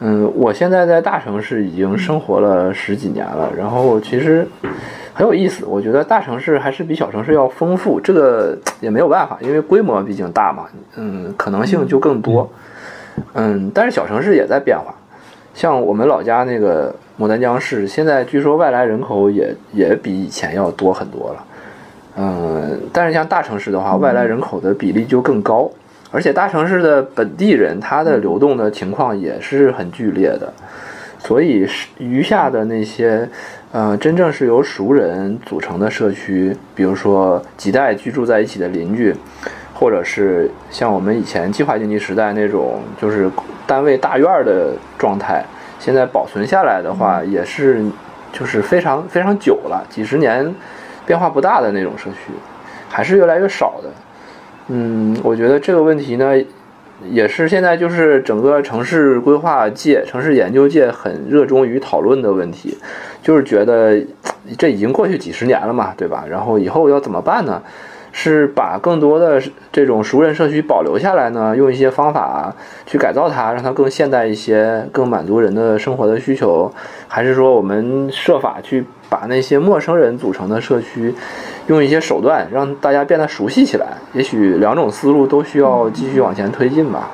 [0.00, 4.44] 嗯，我现在在大城市已经生活了十几年了，然后其实。
[5.14, 10.64] 很有意思，我觉得大城市还是比小城市要丰富，这个也没有办法，因为规模毕竟大嘛，
[10.96, 12.50] 嗯，可能性就更多，
[13.34, 14.94] 嗯，但是小城市也在变化，
[15.54, 21.44] 像我们老家那个牡丹江市，现在据说外来人口也也比以前要多很多了，
[22.16, 25.70] 嗯，但是像大城市的话，外来人口的比例就更高，
[26.10, 30.52] 而且大城市的本地人他的流动的情况也是很剧烈的，
[31.18, 31.66] 所以
[31.98, 33.28] 余下的那些。
[33.74, 39.16] 呃，真正是由熟人组成的社区，比如说几代居住在一起的邻居，
[39.74, 43.30] 或者是像我们以前计划经济时代那种，就是
[43.66, 45.44] 单位大院的状态，
[45.78, 47.84] 现在保存下来的话，也是
[48.32, 50.54] 就是非常非常久了，几十年
[51.06, 52.32] 变化不大的那种社区，
[52.88, 53.88] 还是越来越少的。
[54.68, 56.32] 嗯，我觉得这个问题呢，
[57.10, 62.78] 也是现在就是整个城市规划界、城市研究界很热衷于讨论的问题。
[63.22, 64.00] 就是觉得
[64.58, 66.24] 这已经过去几十年了嘛，对吧？
[66.28, 67.62] 然后以后要怎么办呢？
[68.12, 71.56] 是把更多的这种熟人社区保留下来呢？
[71.56, 72.54] 用一些方法
[72.86, 76.70] 去改造它，让它更现代一些，更满足人的生活的需求？
[77.08, 81.14] 还是说我们设法去把那些陌生人组成的社区，
[81.68, 83.86] 用一些手段让大家变得熟悉起来？
[84.12, 87.10] 也许两种思路都需要继续往前推进吧。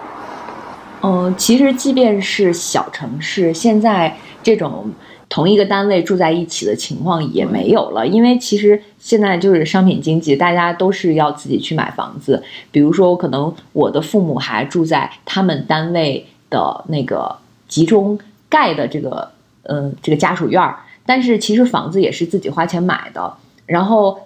[1.03, 4.91] 嗯，其实即便是小城市，现在这种。
[5.29, 12.43] 同一个单位住在一起的情况也没有了，因为其实现在就是商品经济，大家都是要自己去买房子。
[12.71, 17.37] 比如说，可能我的父母还住在他们单位的那个
[17.69, 19.31] 集中盖的这个，
[19.65, 23.35] 嗯，这个家属院儿，但是其实房子也是自己花钱买的。
[23.67, 24.19] 然后。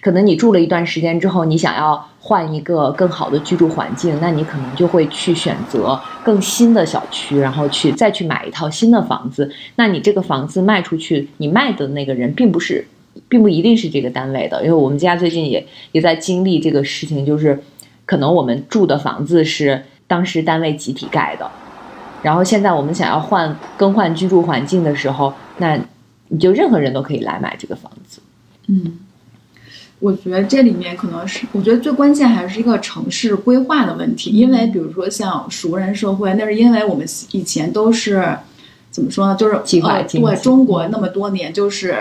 [0.00, 9.50] 可能你住了一段时间之后，你想要换一个更好的居住环境，那你可能就会去选择更新的小区，然后去再去买一套新的房子。
[9.76, 12.86] 那你这个房子卖出去，你卖的那个人并不是，
[13.28, 14.62] 并不一定是这个单位的。
[14.62, 17.62] 因为我们家最近也也在经历这个事情，就是
[18.06, 21.50] 可能我们住的房子是当时单位集体盖的，
[22.22, 25.78] 然后现在我们想要换更换居住环境的时候，那
[26.28, 28.22] 你就任何人都可以来买这个房子。
[28.68, 28.98] 嗯。
[30.00, 34.30] 我觉得这里面可能是，我觉得最关键还是一个城市规划的问题。
[34.30, 38.36] 因为比如说像熟人社会，那是因为我们以前都是
[38.90, 39.36] 怎么说呢？
[39.36, 41.94] 就是呃，对中国那么多年，就是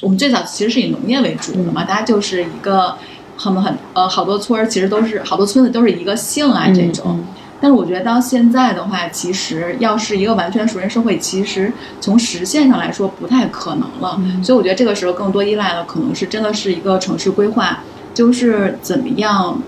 [0.00, 2.94] 我们最早其实是以农业为主的嘛，大家就是一个
[3.36, 7.18] 很很呃好多村儿，其实都是好多村子都是一个姓啊这种。
[7.60, 14.20] 但是我觉得到现在的话，其实要是一个完全熟人社会，其实从实现上来说不太可能了。
[14.42, 17.80] 所以我觉得这个时候更多依赖的可能是真的是一个城市规划，
[18.14, 19.60] 就是怎么样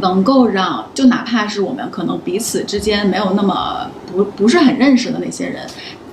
[0.00, 5.66] 能够让就哪怕是我们可能彼此之间没有那么不不是很认识的那些人。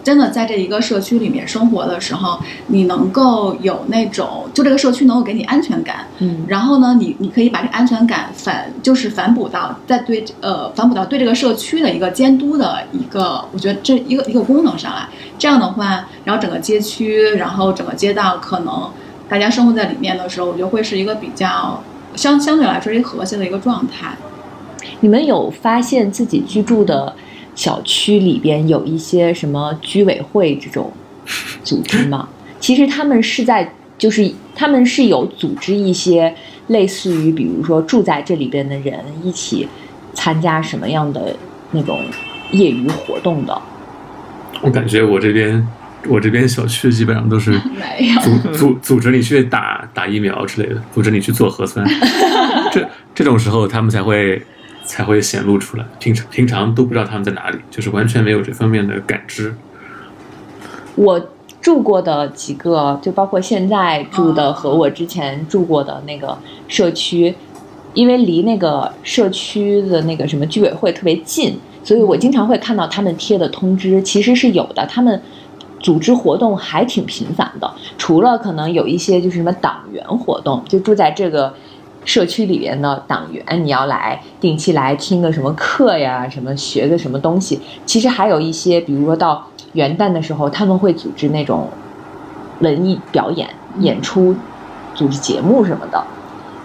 [0.04, 18.90] 真的在这一个社区里面生活的时候，你能够有那种，就这个社区能够给你安全感，嗯，然后呢，你你可以把这安全感反，就是反哺到在对呃反哺到对这个社区的一个监督的一个，我觉得这一个一个功能上来，这样的话，然后整个街区，然后整个街道，可能
[19.30, 21.82] 大家生活在里面的时候，我觉得会是一个比较
[22.16, 24.16] 相相对来说一个和谐的一个状态。
[25.00, 27.14] 你们有发现自己居住的？
[27.56, 30.92] 小区里边有一些什么居委会这种
[31.64, 32.28] 组织吗？
[32.60, 36.34] 其实他们是在，就是他们是有组织一些
[36.68, 39.68] 类似于，比如说住在这里边的人一起
[40.14, 41.36] 参加什么样的
[41.72, 42.02] 那种
[42.52, 43.62] 业余活动的。
[44.62, 45.68] 我感觉我这边
[46.08, 47.60] 我这边小区基本上都是。
[48.22, 51.86] 组组组织你去打打疫苗之类的，组织你去做核酸，
[52.72, 54.42] 这这种时候他们才会
[54.84, 55.86] 才会显露出来。
[56.00, 59.56] 平常平常都不知道他们在哪里，就是完全没有这方面的感知。
[60.96, 61.20] 我
[61.62, 67.34] 住过的几个，就包括现在住的和我之前住过的那个社区，
[67.94, 74.86] 因为离那个社区的那个什么居委会特别近，所以我经常会看到他们贴的通知，其实是有的。
[74.88, 75.22] 他们
[75.80, 81.54] 组织活动还挺频繁的，除了可能有一些就是什么党员活动，就住在这个
[82.04, 87.60] 社区里边的党员，你要来定期来听个什么课呀，什么学个什么东西。
[87.86, 91.70] 其实还有一些，比如说到元旦的时候，他们会组织那种
[92.60, 93.48] 文艺表演、
[93.80, 94.36] 演出、
[94.96, 96.04] 组织节目什么的。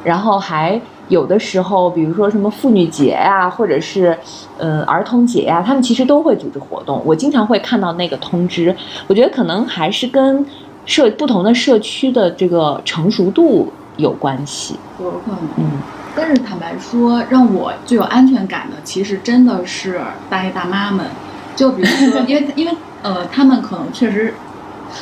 [0.03, 4.17] 然后还有的时候，比如说什么妇女节呀、或者是
[4.59, 7.03] 嗯儿童节呀、他们其实都会组织活动。
[7.05, 8.75] 我经常会看到那个通知，
[9.07, 10.47] 我觉得可能还是跟
[10.85, 14.79] 社不同的社区的这个成熟度有关系。
[15.01, 15.41] 有可能。
[15.57, 15.71] 嗯，
[16.15, 21.07] 但是坦白说，让我最有安全感的，其实真的是大爷大妈们。
[21.55, 24.35] 就比如说，因为因为呃，他们可能确实，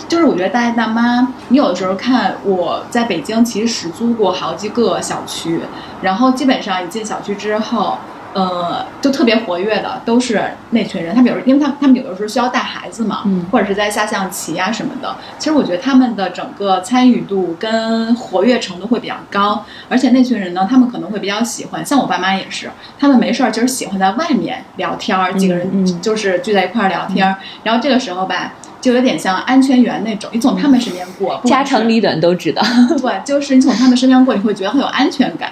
[0.09, 5.61] 就是我觉得大爷大妈，你有的时候看我在北京，其实租过好几个小区，
[6.02, 7.98] 然后基本上一进小区之后。
[8.35, 11.14] 呃，就特别活跃的都是那群人。
[11.14, 15.16] 他比如，因为他他们有的时候需要带孩子嘛，嗯或者是在下象棋啊什么的。
[15.38, 22.68] 其实我觉得他们的整个参与度跟活跃程度会比较高，而且那群人呢，他们可能会比较喜欢，像我爸妈也是，
[22.99, 27.37] 他们没事儿就是喜欢在外面聊天儿，几个人嗯就是聚在一块儿聊天儿。
[27.62, 32.62] 然后这个时候吧，就有点像安全员那种，你从他们身边过，家长里短都知道。
[33.01, 35.51] 对，就是你从他们身边过，你会觉得很有安全感。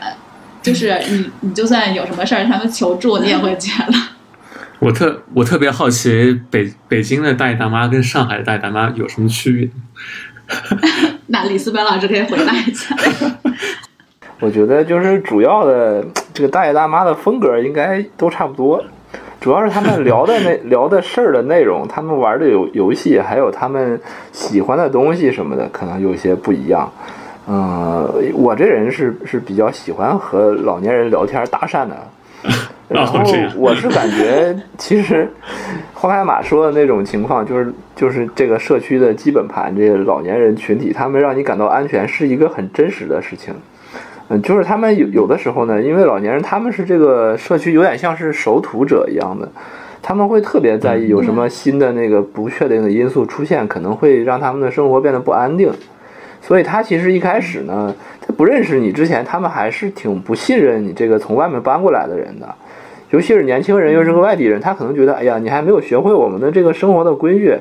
[0.62, 3.92] 就是你，你就算有什么事儿，他们求助，你也会觉得。
[4.78, 9.68] 我特我特别好奇北北京的大爷大妈跟上海的大爷大妈有什么区别？
[11.28, 12.96] 那李思本老师可以回答一下。
[14.40, 18.84] 我觉得就是主要的这个大爷大妈的风格应该都差不多，
[19.40, 24.00] 主要是他们聊的那 聊的事儿的内容，他们玩的游游戏，还有他们
[24.32, 26.92] 喜欢的东西什么的，可能有些不一样。
[27.48, 31.96] 嗯、我这人是是比较喜欢和老年人聊天搭讪的。
[32.88, 33.20] 然后
[33.56, 35.26] 我是感觉，其实
[35.94, 43.54] 花海马说的那种情况，就是就是这个社区的基本盘，这些老年人群体，他们让你感到安全，是一个很真实的事情。
[44.28, 49.48] 嗯，就是他们有有的时候呢，因为老年人他们是这个社区有点像是守土者一样的，
[50.02, 55.72] 他们会特别在意有什么新的那个不确定的因素出现，可能会让他们的生活变得不安定。
[56.42, 62.54] 所以他其实一开始呢，他不认识你之前，他们还是挺不信任你这个从外面搬过来的人的。
[63.10, 67.54] 尤其是年轻人又是个外地人，他可能觉得，哎呀，你还没有学会我们的这个生活的规矩，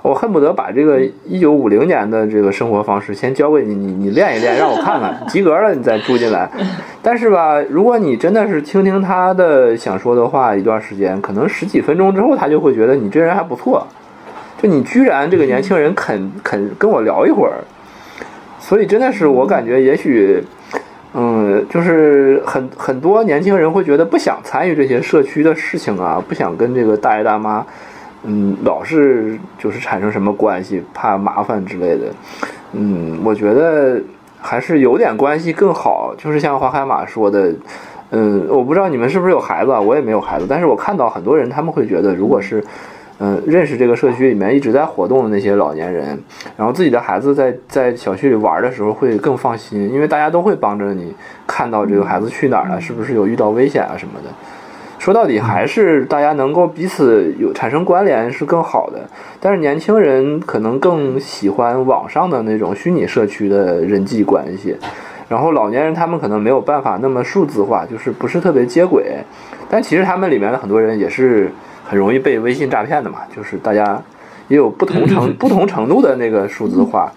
[0.00, 6.48] 我恨不得把这个一九五零年的这个生活方式先教给你，你你练一练，让我看看，及格了你再住进来。
[7.02, 13.84] 但是吧，如果你真的是倾听他的想说的话一段时间，可能十几分钟之后，他就会觉得你这人还不错，
[14.62, 17.58] 就你居然这个年轻人肯肯跟我聊一会儿，
[18.72, 20.42] 所以真的是我感觉也许。
[21.12, 27.62] 嗯，就是很很多年轻人会觉得不想参与这些社区的事情啊，不想跟这个大爷大妈，
[28.24, 32.06] 嗯，老是就是产生什么关系，怕麻烦之类的。
[32.72, 34.00] 嗯，我觉得
[34.40, 36.14] 还是有点关系更好。
[36.16, 37.52] 就是像花海马说的，
[38.10, 42.64] 嗯，我不知道你们是不是有孩子啊，我也没有孩子，但是我看到很多人他们会觉得，如果是
[43.24, 46.18] 嗯，认识这个社区里面一直在活动的那些老年人，
[46.56, 51.14] 然后自己的孩子在在小区里玩的时候会更放心，因为大家都会帮着你
[51.46, 54.30] 看到这个孩子去哪儿了，是不是有遇到危险啊什么的。
[54.98, 64.76] 说到底还是大家能够彼此有产生关联是更好的，但是年轻人可能更喜欢网上的那种虚拟社区的人际关系，
[65.28, 69.16] 然后老年人他们可能没有办法那么数字化，就是不是特别接轨，
[69.70, 71.52] 但其实他们里面的很多人也是
[71.92, 74.00] 很容易被微信诈骗的嘛，就是大家
[74.48, 77.12] 也有不同程不同程度的那个数字化，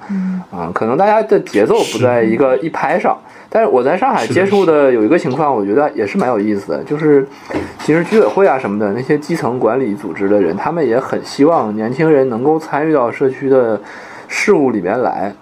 [0.51, 3.17] 啊、可能大家的节奏不在一个一拍上。
[3.49, 7.26] 但是我在上海接触的有一个情况，我觉得也是蛮有意思的，就是
[7.80, 13.80] 其实居委会啊什么的那些基层管理组织的人，他们也很希望年轻人能够参与到社区的
[14.28, 15.34] 事务里面来。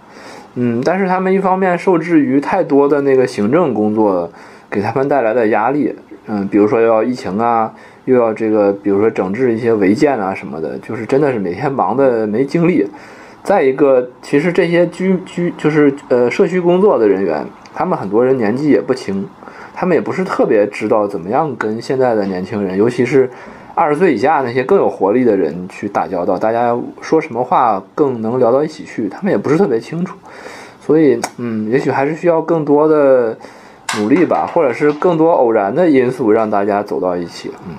[0.53, 4.31] 嗯，但是他们一方面受制于太多的那个行政工作
[4.69, 5.95] 给他们带来的压力，
[6.27, 7.73] 嗯，比如说要疫情啊，
[8.05, 12.87] 又要这个，比如说整治一些违建啊什么的，就是真的是每天忙的没精力。
[13.43, 19.27] 再一个，其实这些居居就是呃社区工作的人员，他们很多人年纪也不轻，
[19.73, 23.29] 他们也不是特别知道怎么样跟现在的年轻人，尤其是
[23.75, 30.15] 二十岁以下那些更有活力的人去打交道，大家说什么话更能聊到一起去，他们也不是特别清楚。
[30.79, 33.37] 所以，嗯，也许还是需要更多的
[33.99, 37.51] 努力吧，或者是更多偶然的因素让大家走到一起。
[37.67, 37.75] 嗯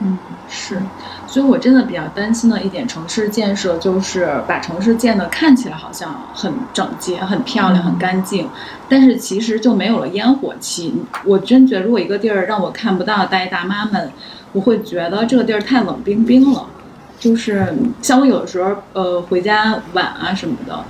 [0.00, 0.78] 嗯，是。
[1.26, 8.48] 所以我真的比较担心的一点，城市建设就是把城市建的看起来好像很整洁、很漂亮、很干净，
[8.88, 11.02] 但是其实就没有了烟火气。
[11.24, 14.12] 我真觉得，如果一个地儿让我看不到大爷大妈们，
[14.52, 16.66] 我会觉得这个地儿太冷冰冰了。
[17.18, 20.84] 就是像我有的时候，呃，回家晚啊什么的。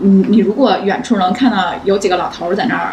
[0.00, 2.92] 嗯，你如果远处能看到有几个老头在那儿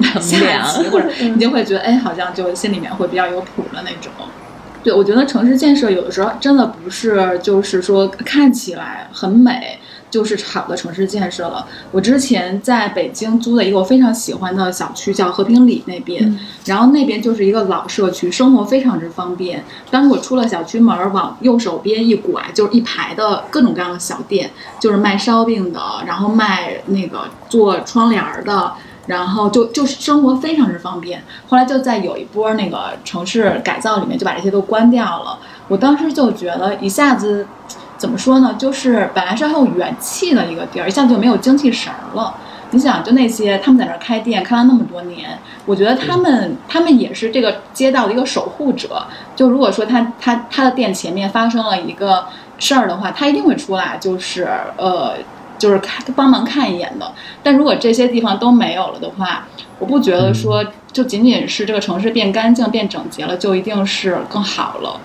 [0.20, 4.12] 下棋，或者 你就会觉得，哎，好像就心里面会比较有谱的那种。
[4.82, 9.78] 对，我觉得城市建设有的时候真的不是就是说看起来很美。
[10.08, 11.66] 就是好的城市建设了。
[11.90, 19.62] 我之前在北京租的一个我非常喜欢的小区，叫和平里那边，然后那边就是一个老社区，生活非常之方便。
[19.90, 24.48] 当我出了小区门，往右手边一拐，就是一排的各种各样的小店，
[24.80, 28.72] 就是卖烧饼的，然后卖那个做窗帘的，
[29.06, 31.22] 然后就就是生活非常之方便。
[31.48, 35.38] 后来就在有一波那个城市改造里面，就把这些都关掉了。
[35.68, 37.46] 我当时就觉得一下子。
[37.98, 38.54] 怎么说呢？
[38.58, 42.36] 就是本来是很有元气的一个地儿，一下子就没有精气神儿了。
[42.70, 49.02] 你想，就那些他们在那儿开店，开了那么多年，我觉得他们他们也是这个街道的一个守护者。
[49.34, 52.26] 就如果说他他他的店前面发生了一个
[52.58, 54.46] 事儿的话，他一定会出来，就是
[54.76, 55.14] 呃，
[55.58, 57.12] 就是看帮忙看一眼的。
[57.42, 59.46] 但如果这些地方都没有了的话，
[59.78, 65.00] 我不觉得说就仅仅是这个城市变干净、变整洁了，就一定是更好了。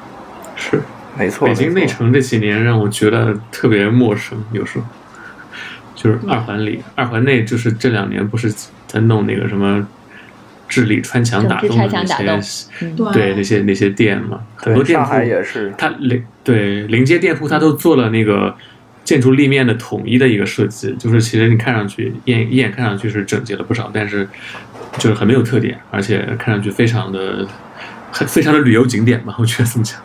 [0.55, 0.81] 是。
[1.17, 4.85] 没错，北京内城这几年让我觉得特别陌生，有时候
[5.93, 8.49] 就是二环里、二环内，就是这两年不是
[8.87, 9.85] 在弄那个什么
[10.69, 11.85] 治理穿墙打洞的
[12.23, 12.65] 那些，
[13.11, 18.55] 对那些那些店嘛，很多店铺也是，它临对临街店铺，它都做了那个
[19.03, 24.27] 建筑立面的统一的一个设计，就是其实你看上去一眼一眼看上去是整洁了不少，但是
[24.97, 27.45] 就是很没有特点，而且看上去非常的
[28.11, 29.99] 很非常的旅游景点吧，我觉得这么讲。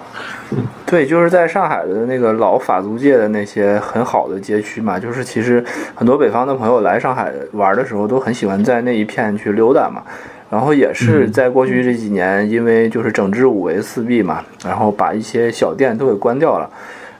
[0.87, 5.63] 对，就是在上海的那个老法租界的那些很好的街区嘛，就是其实
[5.95, 10.03] 很多北方的朋友来上海玩的时候都很喜欢在那一片去溜达嘛。
[10.49, 16.71] 然后也是在过去这几年，因为就是整治五围四壁嘛，然后把一些小店都给关掉了。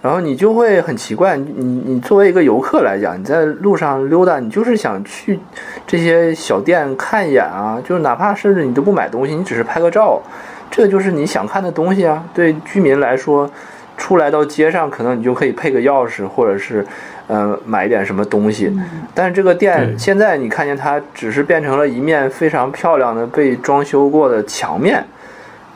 [0.07, 5.37] 然后你就会很奇怪，你你作为一个游客来讲，你在路上溜达，你就是想去
[5.85, 10.23] 这些小店看一眼啊，就是哪怕甚至你都不买东西，你只是拍个照。
[10.71, 12.23] 这就是你想看的东西啊！
[12.33, 13.51] 对居民来说，
[13.97, 16.87] 出来到街上，可能你就可以配个钥匙，或者是，
[17.27, 18.73] 呃，买一点什么东西。
[19.13, 25.05] 但是这个店现在你看见它只是变成了一面非常漂亮的被装修过的墙面，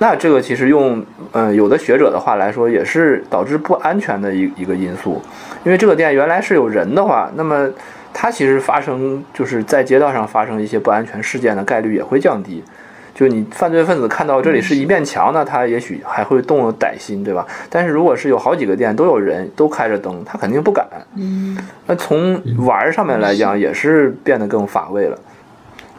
[0.02, 5.20] 那这个其实用呃有的学者的话来说，也是导致不安全的一一个因素。
[5.62, 7.68] 因为这个店原来是有人的话，那么
[8.14, 12.64] 它其实发生就是在街道上发生一些不安全事件的概率也会降低。
[13.12, 17.46] 就你犯罪分子看到这里是一面墙呢，他也许还会动了歹心，对吧？
[17.68, 20.86] 但是如果是有好几个店都有人都开着灯，他肯定不敢。
[21.16, 25.18] 嗯，那从玩上面来讲，也是变得更乏味了。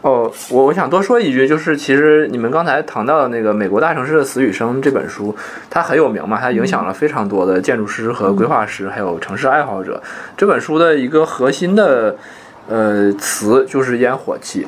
[0.02, 5.36] 哦，我我想多说一句，就是其实你们刚才谈到的那个《美国大城市的死与生》这本书，
[5.70, 10.02] 它很有名嘛，它影响了非常多的建筑师和规划师，还有城市爱好者。
[10.36, 12.16] 这本书的一个核心的
[12.68, 14.68] 呃词就是烟火气。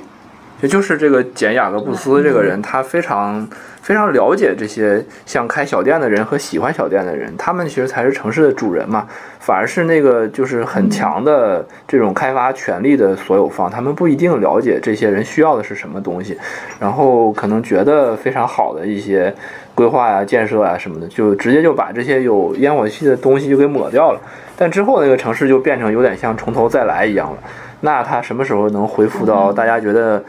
[0.61, 3.45] 也就是这个简雅各布斯这个人，他非常
[3.83, 9.05] 非常了解这些像开小店的人和喜欢小店的人，他们其实才是城市的主人嘛。
[9.41, 16.37] 反而是那个就是很强的这种开发权力的所有方，他们不一定了解这些人需要的是什么东西，
[16.79, 19.35] 然后可能觉得非常好的一些
[19.75, 24.21] 规划呀、建设啊什么的，就直接就把这些有烟火气的东西就给抹掉了。
[24.55, 27.37] 但之后那个城市就变成有点像从头再来一样了。
[27.85, 30.23] 那他什么时候能恢复到大家觉得，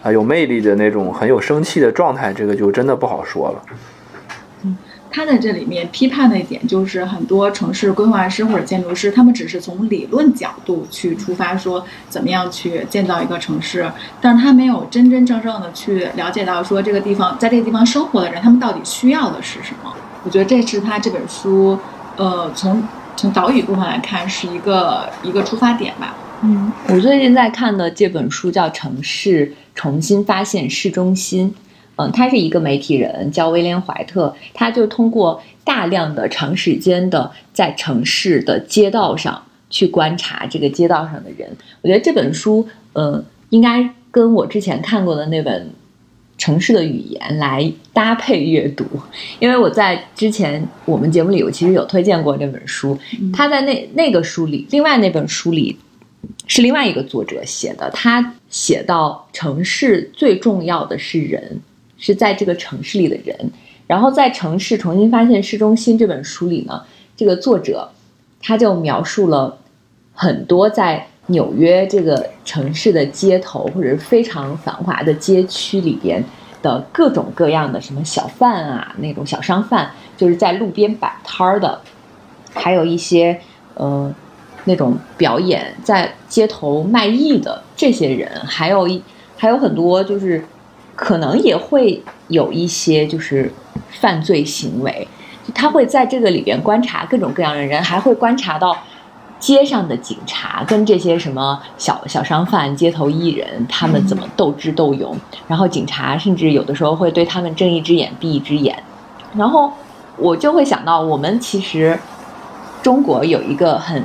[0.00, 2.32] 啊有魅力的那种很有生气的状态？
[2.32, 3.62] 这个就真的不好说了。
[4.62, 4.78] 嗯，
[5.10, 13.90] 他在这里面批判的一点就是，很多城市规划师或者建筑师，他们只是从理论角度去出发，说怎么样去建造一个城市，
[14.20, 19.92] 但是他没有真真正正的去了解到说这个地方在这个地方生活的人，他们到底需要的是什么？
[20.22, 21.76] 我觉得这是他这本书，
[22.16, 22.80] 呃，从
[23.16, 26.14] 从岛屿部分来看，是一个一个出发点吧。
[26.42, 31.50] 嗯，我最近在看的这本书叫《城市重新发现市中心》，
[31.96, 41.48] 嗯，他是一个媒体人，叫威廉怀特，他就通过大量的长时间的在城市的街道上去观察这个街道上的人。
[41.82, 45.70] 我觉得这本书，嗯，应该跟我之前看过的那本。
[46.38, 48.86] 城市的语言来搭配阅读，
[49.40, 52.98] 因为我在之前我们节目里，我其实有推荐过这本书。
[53.30, 55.76] 他在那那个书里，另外那本书里
[56.46, 57.90] 是另外一个作者写的。
[57.90, 61.60] 他写到城市最重要的是人，
[61.98, 63.50] 是在这个城市里的人。
[63.86, 66.82] 然后在《城市重新发现市中心》这本书里呢，
[67.16, 67.90] 这个作者
[68.40, 69.58] 他就描述了
[70.12, 71.06] 很多在。
[71.26, 76.20] 纽约这个城市的街头，或者非常繁华的街区里边
[76.60, 81.80] 的各种各样的什么小贩啊，那种小商贩，就是在路边摆摊儿的，
[82.52, 83.38] 还有一些
[83.74, 84.12] 呃
[84.64, 89.02] 那种表演在街头卖艺的这些人，还有一
[89.36, 90.44] 还有很多就是
[90.94, 93.52] 可能也会有一些就是
[93.90, 95.06] 犯罪行为，
[95.54, 98.76] 他会在这个里边观察各种各样的人，还会观察到。
[99.40, 105.16] 街上的警察跟这些什么小小商贩、街头艺人，他们怎么斗智斗勇？
[105.48, 108.76] 然后警察甚至有的时候会对他们睁一只眼闭一只眼。
[109.34, 109.72] 然后
[110.18, 111.98] 我就会想到，我们其实
[112.82, 114.04] 中国有一个很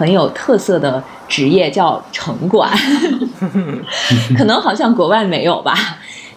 [0.00, 2.70] 很有特色的职业叫城管，
[4.34, 5.74] 可能好像国外没有吧？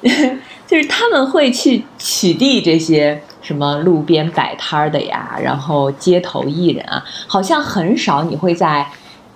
[0.68, 3.24] 就是他们会去取缔这些。
[3.41, 8.88] 什么路边摆摊的呀，然后街头艺人啊，好像很少你会在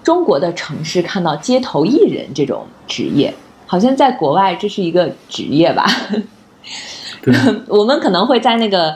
[0.01, 3.33] 中国的城市看到街头艺人这种职业，
[3.65, 5.85] 好像在国外这是一个职业吧。
[7.67, 8.95] 我们可能会在那个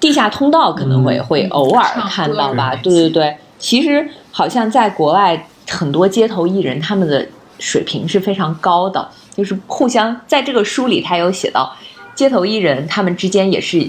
[0.00, 2.74] 地下通道可能会会偶尔看到吧。
[2.76, 7.24] 对对对，其实好像在国外很多街头艺人他们的
[7.60, 11.72] 水平是非常高的，就是互相在这个书里他有写到，
[12.16, 13.88] 街头艺人他们之间也是。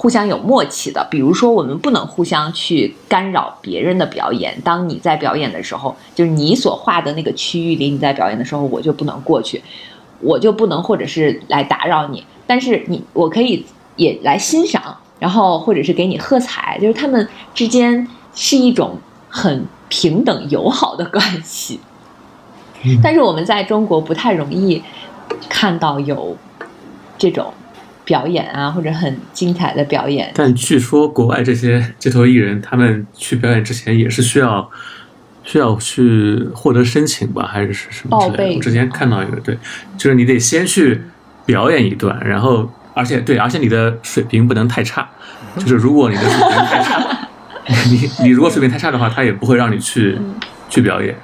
[0.00, 4.56] 互相有默契的，比如说我们不能互相去干扰别人的表演。
[4.62, 9.60] 当你在表演的时候，就是你所画的那个区域里，你在表演的时候，我就不能过去，
[10.20, 12.24] 我就不能或者是来打扰你。
[12.46, 13.66] 但是你，我可以
[13.96, 18.06] 也来欣赏，然后或者是给你喝彩，就是他们之间
[18.36, 18.98] 是一种
[19.28, 21.80] 很平等友好的关系。
[23.02, 24.82] 但是我们在中国不太容易
[25.48, 26.36] 看到有
[27.16, 27.52] 这种。
[28.08, 30.32] 表演啊，或者很精彩的表演。
[30.34, 34.70] 但据说国外这些街头艺人，他们去表演之前也是需要
[35.44, 38.56] 需要去获得申请吧，还是什么之类的？
[38.56, 39.58] 我之前看到一个，对，
[39.98, 41.02] 就是你得先去
[41.44, 45.06] 表演一段，然后而且对，而且你的水平不能太差。
[45.58, 47.17] 就是如果你的水平太差，
[47.90, 50.18] 你你如果水平太差的话，他也不会让你去
[50.68, 51.14] 去表演。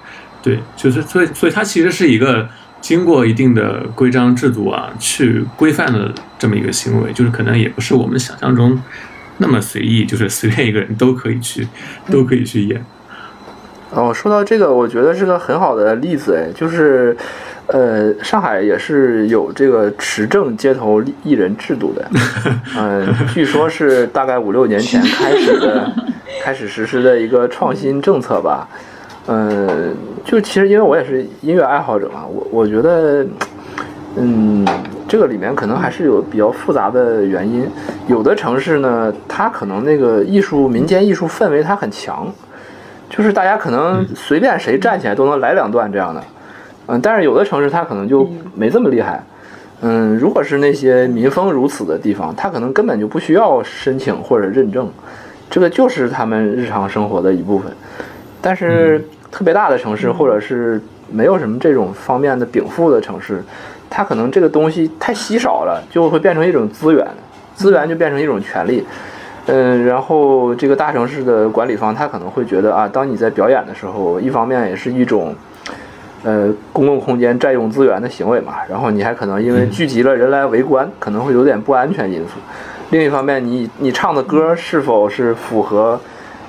[0.43, 2.49] 对，就是所以所以它其实是一个。
[2.85, 8.79] 经过一定的规章制度啊，去规范的这么一个行为，就是可能也不是我们想象中
[9.39, 11.67] 那么随意，就是随便一个人都可以去，
[12.13, 12.85] 都可以去演。
[13.91, 17.17] 哦，说到这个，我觉得是个很好的例子，哎，就是，
[17.69, 22.07] 呃，上海也是有这个持证街头艺人制度的，
[22.77, 25.91] 嗯， 据说是大概五六年前开始的，
[26.43, 28.69] 开始实施的一个创新政策吧。
[29.27, 33.27] 嗯，就其实因为我也是音乐爱好者嘛，我我觉得，
[34.17, 34.63] 嗯，
[35.09, 37.67] 这个里面可能还是有比较复杂的原因。
[38.07, 42.31] 有的城市呢，它可能那个艺术民间艺术氛围它很强，
[43.09, 46.21] 就是大家可能随便谁站起来都能来两段这样的。
[46.21, 46.34] 嗯，
[47.03, 49.23] 但是有的城市它可能就没这么厉害。
[49.81, 54.91] 嗯，如果是那些民风如此的地方，它可能根本就不需要申请或者认证，
[55.51, 57.73] 这个就是他们日常生活的一部分。
[58.41, 59.05] 但是。
[59.35, 60.81] 特别大的城市，或者是
[61.11, 63.43] 没有什么这种方面的禀赋的城市，
[63.91, 67.05] 它可能这个东西太稀少了，就会变成一种资源，
[67.57, 68.87] 资源就变成一种权利。
[69.47, 75.35] 嗯，然后这个大城市的管理方，他可能会觉得啊，当你在表演的时候，一方面也是一种，
[76.25, 82.35] 呃，公共空间占用资源的行为嘛，然后你还可能因为聚集了人来围观，可能会有点不安全因素。
[82.91, 86.01] 另一方面，你你唱的歌是否是符合？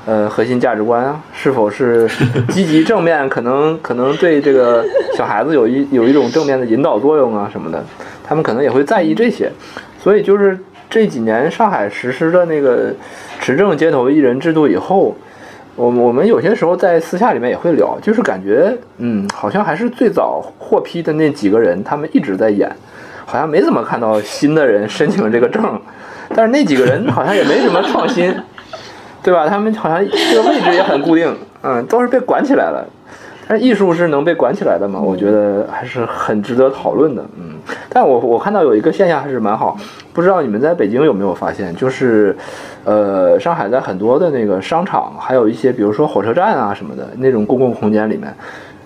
[0.08, 2.08] 呃，核心价值观啊，是否是
[2.50, 3.28] 积极正面？
[3.28, 4.86] 可能可能对这个
[5.18, 7.84] 小孩子有一有一种正面的引导作用啊什么的，
[8.24, 9.52] 他们可能也会在意这些。
[10.00, 10.60] 所以就是
[10.92, 12.94] 这几年上海实施的那个
[13.40, 15.16] 持证街头艺人制度以后，
[15.76, 22.70] 我我们有些时候在私下里面也会聊，就是感觉嗯，好像还是最早获批的那几个人，他们一直在演，
[23.26, 25.80] 好像没怎么看到新的人申请这个证，
[26.36, 28.34] 但是那几个人好像也没什么创新。
[29.24, 29.48] 对吧？
[29.50, 32.88] 他们好像这个位置也很固定，嗯，都是被管起来了。
[33.48, 35.00] 但艺术是能被管起来的吗？
[35.02, 37.56] 我觉得还是很值得讨论的，嗯。
[37.90, 39.76] 但我我看到有一个现象还是蛮好，
[40.14, 42.38] 不知道你们在北京有没有发现，就是，
[42.86, 48.34] 呃，上海在很多的那个商场，还有一些比如说火车站啊什么的那种公共空间里面，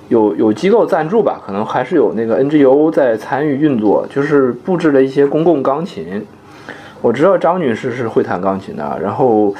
[0.08, 6.26] 有有机构赞助吧，可能还是有那个 NGO 在参与运作，就是布置了一些公共钢琴。
[7.02, 9.54] 我知道张女士是会弹钢琴的，然后，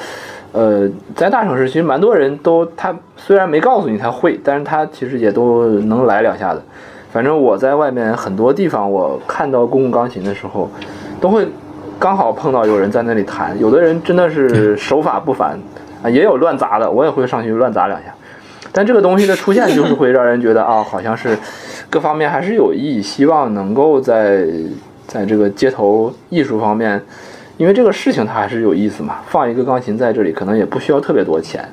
[0.52, 6.62] 呃，在大城市其实蛮多人都，他虽然没告诉你他会，但是他其实也都能来两下子。
[7.12, 10.70] 反正我在外面很多地方，我看到公共钢琴的时候，
[11.20, 11.46] 都会
[12.00, 15.56] 刚好碰到有人在那里弹，有的人真的是 手法不凡
[16.02, 18.06] 啊，也有乱砸的，我也会上去乱砸两下。
[18.72, 21.36] 但这个东西的出现，就是会让人觉得啊，好像是
[21.90, 24.46] 各方面还是有意义，希望能够在
[25.06, 27.02] 在这个街头艺术方面，
[27.58, 29.16] 因为这个事情它还是有意思嘛。
[29.26, 31.68] 放一个钢琴在这里，可能也不需要特别多钱，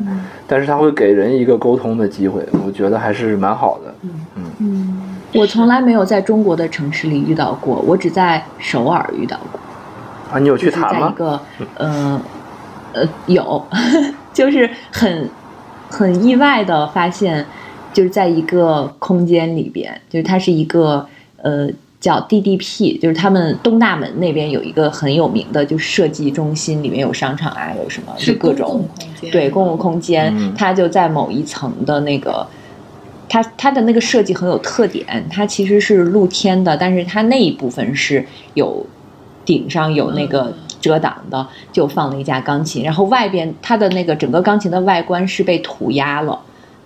[0.45, 3.95] 但是它会给人一个沟通的机会，我觉得还是蛮好的。
[4.03, 5.01] 嗯嗯
[5.34, 9.57] 我从来没有在中国的城市里遇到过，我只在首尔遇到过。
[10.32, 11.13] 啊，你有去就是弹吗？
[11.13, 11.39] 一个
[11.75, 12.21] 呃
[12.93, 13.65] 呃有，
[14.34, 15.30] 就是很
[15.89, 17.45] 很意外的发现，
[17.93, 21.05] 就是在一个空间里边，就是它是一个
[21.41, 21.67] 呃
[21.99, 28.88] 叫 DDP，就是他们东大门那边有一个很有名的，就是设计中心，里面有商场啊，有什么是就各种
[29.32, 32.45] 对公共空间，嗯它就在某一层的那个，
[33.28, 38.23] 它它的那个设计很有特点，它其实是露天的，但是它那一部分是
[38.53, 38.86] 有
[39.48, 46.39] 顶上有那个遮挡的，就放了一架钢琴，然后外边它的那个整个钢琴的外观是被涂鸦了。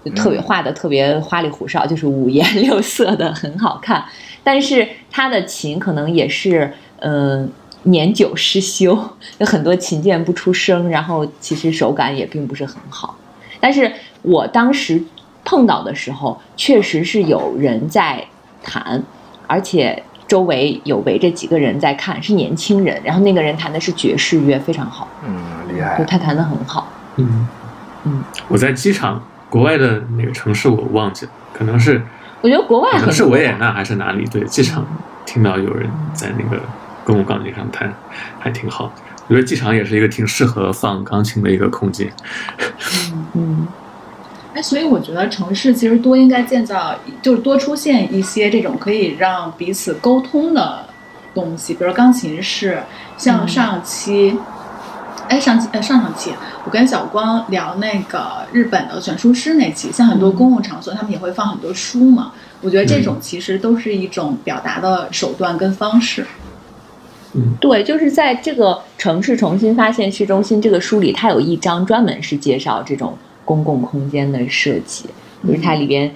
[0.04, 4.04] 就特别画的特别花里胡哨，就是五颜六色的，很好看。
[4.44, 7.48] 但是它的琴可能也是，嗯、
[7.84, 8.98] 年久失修，
[9.38, 13.16] 有很多琴键不出声，然后其实手感也并不是很好。
[13.60, 13.94] 但是
[14.24, 15.04] 我当时
[15.46, 18.26] 碰到的时候，确实是有人在
[18.64, 19.04] 弹，
[19.46, 20.02] 而且
[20.32, 22.98] 周围有围着几个人在看，是年轻人。
[23.04, 25.36] 然后那个人弹的是爵士乐，非常好，嗯，
[25.68, 26.06] 厉就害。
[26.06, 26.88] 他弹的很好。
[27.18, 27.46] 嗯
[28.06, 32.02] 嗯，我在机场，国外的哪个城市我忘记了，可能是
[32.40, 34.24] 我觉得国外可能是维也纳还是哪里？
[34.32, 34.88] 对，机场
[35.26, 36.64] 听到有人在那个
[37.04, 37.94] 公共钢琴上弹，
[38.40, 38.90] 还挺好。
[39.28, 42.10] 我觉得机场也是一个挺适合放钢琴的一个空间。
[43.34, 43.68] 嗯。
[44.54, 50.86] 哎，所以我觉得城市其实多应该建造，就是多出现一些这种可以让彼此沟通的
[51.34, 52.80] 东西，比如钢琴室，
[53.18, 53.48] 像嗯。
[53.48, 54.38] 上期，
[55.30, 56.32] 哎、上期呃上上期
[56.66, 60.36] 我跟小光聊那个日本的选书师那期，像很多嗯。
[60.36, 66.28] 公共场所他们也会放很多书嘛，我觉得这种其实都是一种表达的手段跟方式。
[67.34, 73.18] 嗯，对，就是在这个城市重新发现市中心这个书里，它有一章专门是介绍这种
[73.52, 75.10] 公共空间的设计，
[75.46, 76.10] 就是它里边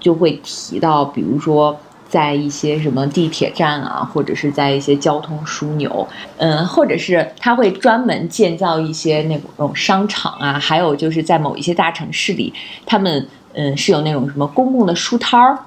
[0.00, 6.08] 就会提到，比如说在一些什么地铁站啊，或者是在一些交通枢纽，
[6.38, 12.50] 嗯，或者是它会专门建造一些那种商场啊，还有就是在某一些大城市里，
[12.86, 15.58] 他们嗯是有那种什么公共的书摊儿。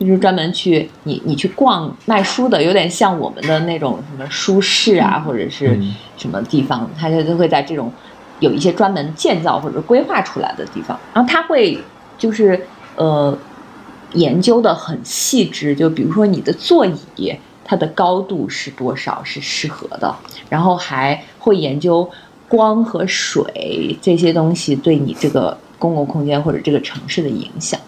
[0.00, 7.92] 就是专门去你你去逛卖书的，有点像我们的那种什么书市啊，或者是嗯什么地方，他就都会在这种
[8.42, 11.78] 有一些专门建造或者规划出来的地方，然后他会
[12.18, 12.66] 就是
[12.96, 13.38] 呃
[14.14, 16.84] 研究的很细致，就比如说你的座
[17.16, 17.34] 椅
[17.64, 20.14] 它的高度是多少是适合的，
[20.50, 22.10] 然后还会研究
[22.48, 27.80] 光和水这些东西对你这个公共空间或者这个城市的影响。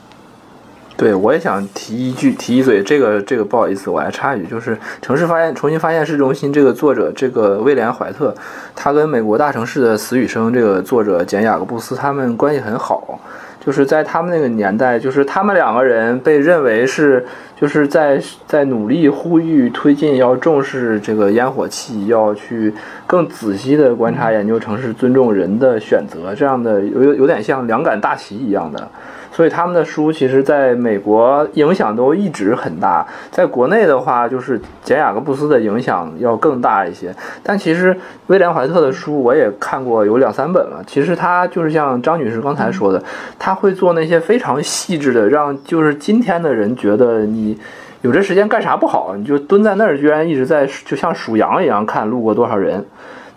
[0.96, 8.32] 对，我也想提一句，提一嘴，这个这个不好意思，我还插一句，就是《城市发现重新发现市中心》这个作者，这个威廉怀特，
[8.76, 13.18] 他跟美国大城市的死与生这个作者简雅各布斯他们关系很好，
[13.60, 17.26] 就是在他们那个年代，就是他们两个人被认为是
[17.60, 22.72] 就是在在努力呼吁推进要重视这个烟火气，要去
[23.04, 28.88] 更仔细的观察研究城市，尊重人的选择，这样的有有点像两杆大旗一样的。
[29.34, 37.12] 所以他们的书其实在美国影响都一直很大，在国内的话，就是简雅各布斯的影响要更大一些。
[37.42, 37.96] 但其实
[38.28, 43.02] 威廉怀特的书我也看过有两三本了，其实他就是像张女士刚才说的，
[43.38, 47.58] 他会做那些非常细致的，让就是今天的人觉得你。
[48.02, 49.14] 有这时间干啥不好？
[49.16, 52.84] 你就蹲在那儿，居然一直在就像数羊一样看路过多少人，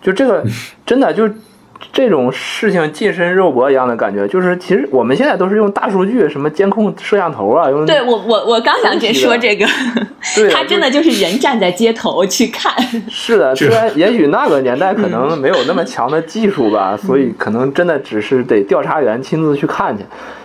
[0.02, 0.44] 就这个
[0.84, 1.26] 真的就
[1.92, 9.66] 这种事情近身肉搏一样的感觉，就是其实我们现在都是用大数据，什么监控摄像头啊，用对我我我刚想这说这个，
[10.34, 12.72] 对， 他真的就是人站在街头去看。
[13.08, 20.04] 是的，虽然也许那个年代可能没有那么强的技术吧，所以可能真的只是得调查员亲自去看去。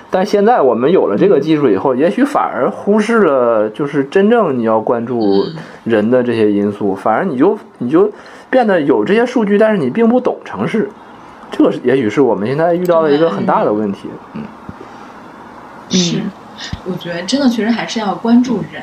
[0.09, 5.43] 但现在我们有了这个技术以后，也许反而忽视了就是真正你要关注
[5.84, 8.11] 人的这些因素，反而你就你就
[8.51, 10.88] 变得有这些数据，但是你并不懂城市。
[11.56, 14.41] 这个也许是我们现在遇到的一个很大的问题，嗯，
[15.88, 16.20] 是，
[16.86, 18.82] 我觉得真的确实还是要关注人。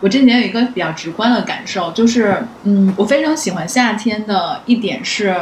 [0.00, 5.34] 我这几年有一个比较直观的感受，就是，嗯，我非常喜欢夏天的一点是，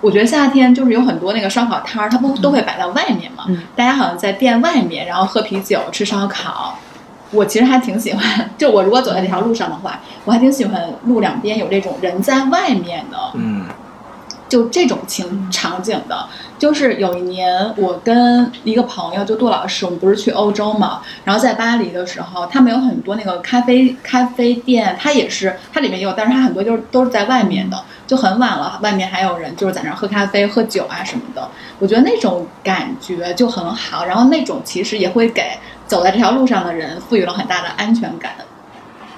[0.00, 3.44] 我觉得夏天就是有很多那个烧烤摊儿，它不都会摆在外面嘛，
[3.74, 6.78] 大家好像在店外面，然后喝啤酒吃烧烤。
[7.32, 13.64] 我其实还挺喜欢，就我如果走在这条路上的话，我还挺喜欢路两边有这种人在外面的，嗯。
[14.52, 16.28] 就这种情场景的，
[16.58, 31.48] 就是有一年我跟一个朋友，就杜老师，我们不是去欧洲嘛，然后在巴黎的时候，他们有很多那个咖啡咖啡店，它也是它里面也有，但是它很多就是都是在外面的，就很晚了，外面还有人就是在那儿喝咖啡、喝酒啊什么的。
[31.78, 35.44] 我觉得那种感觉就很好，然后那种其实也会给
[35.86, 38.32] 走在这条路上的人赋予了很大的安全感，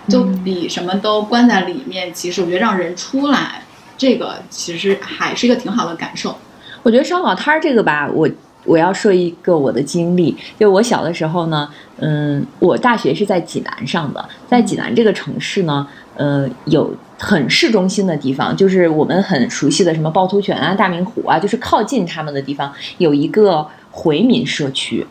[0.08, 3.63] 就比什么都关在里面，其实我觉得让人出来。
[3.96, 6.36] 这个其实还是一个挺好的感受。
[6.82, 8.28] 我觉得烧烤摊儿这个吧，我
[8.66, 10.36] 我要说一个我的经历。
[10.58, 11.66] 就我小的时候呢，
[11.98, 15.86] 嗯，我大学是在济南上的，在济南这个城市呢，
[16.16, 25.06] 呃，有很市中心的地方，就是我们很熟悉的什么趵突泉啊、大明湖啊，就是靠近他们的地方，有一个回民社区，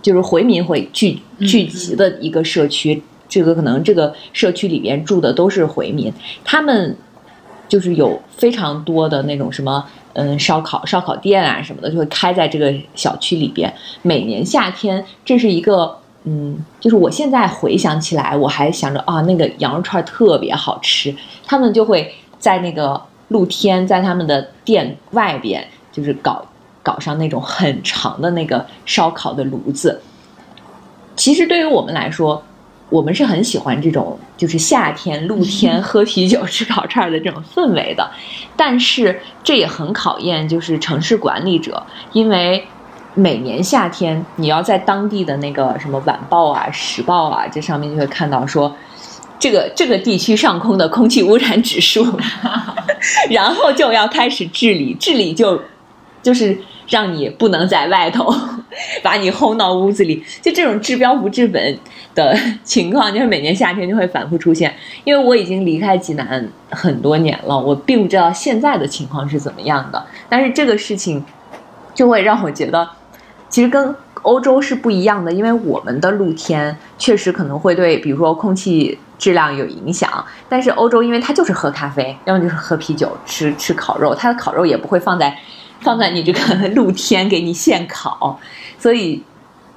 [0.00, 3.02] 就是回民会聚聚集的一个社区。
[3.28, 6.10] 这个可能这个社区里边住的都是回民，
[6.42, 6.96] 他们。
[7.68, 13.72] 就是有非常多的那种什么，嗯，烧烤烧烤店啊什么的，就会开在这个小区里边。
[14.02, 21.14] 每年夏天，这是一个，嗯，就是我现在回想起来，我还想着啊，那个羊肉串特别好吃。
[21.46, 26.44] 他们就会在那个露天，在他们的店外边，就是搞
[26.82, 30.02] 搞上那种很长的那个烧烤的炉子。
[31.14, 32.42] 其实对于我们来说，
[32.92, 38.10] 我们是很喜欢这种，就是夏天露天 喝啤酒吃烤串的这种氛围的，
[38.54, 41.82] 但是这也很考验就是城市管理者，
[42.12, 42.62] 因为
[43.14, 48.76] 每年夏天你要在当地的那个什么晚报啊、时报啊这上面就会看到说，
[49.38, 52.06] 这个这个地区上空的空气污染指数，
[53.30, 55.62] 然后就要开始治理，治理就
[56.22, 56.58] 就是。
[56.92, 58.30] 让你不能在外头，
[59.02, 61.78] 把你轰到屋子里，就这种治标不治本
[62.14, 64.74] 的 情况，就是每年夏天就会反复出现。
[65.02, 70.04] 因为我已经离开济南很多年了，我并不知道现在的情况是怎么样的。
[70.28, 71.24] 但是这个事情
[71.94, 72.86] 就会让我觉得，
[73.48, 80.22] 其实跟欧洲是不一样的，因为我们的露天确实可能会对，比如说空气质量有影响。
[80.46, 85.34] 但是欧洲，因为它就是喝咖啡，要么就是喝啤酒、吃吃烤肉，它的烤肉也不会放在。
[85.82, 88.38] 放在你这个 露天给你现烤，
[88.78, 89.22] 所以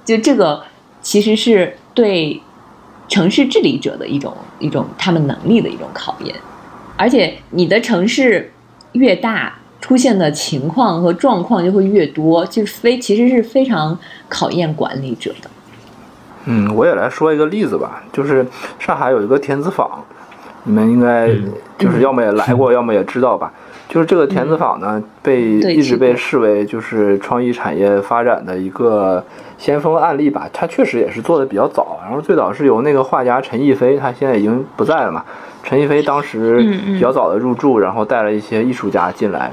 [0.05, 0.63] 就这个
[1.01, 2.41] 其实是对
[3.07, 6.35] 城市治理者的一种一种他们能力的一种考验，
[6.95, 8.51] 而且你的城市
[8.93, 13.97] 越大，出现的情况和状况就会越多，就非其实是非常
[14.29, 15.49] 考验管理者的。
[16.45, 18.45] 嗯，我也来说一个例子吧，就是
[18.79, 20.03] 上海有一个田子坊，
[20.63, 21.27] 你们应该
[21.77, 23.51] 就是要么也来过， 要么也知道吧。
[23.95, 29.23] 就是这个田子坊呢，被一直被视为就是创意产业发展的一个
[29.57, 30.49] 先锋案例吧。
[30.51, 35.23] 它确实也是做的比较早，然后最早是由那个画家陈逸飞，他现在已经不在了嘛。
[35.63, 39.49] 陈逸飞当时比较早的入驻，然后带了一些艺术家进来。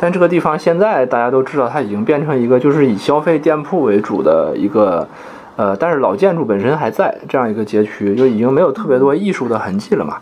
[0.00, 5.06] 但这个地方现在大家都知道，它已经变成一个就是以消费店铺为主的一个，
[5.54, 10.18] 呃，但是老建筑本身还在这样一个街区，就已经没有特别多艺术的痕迹了嘛。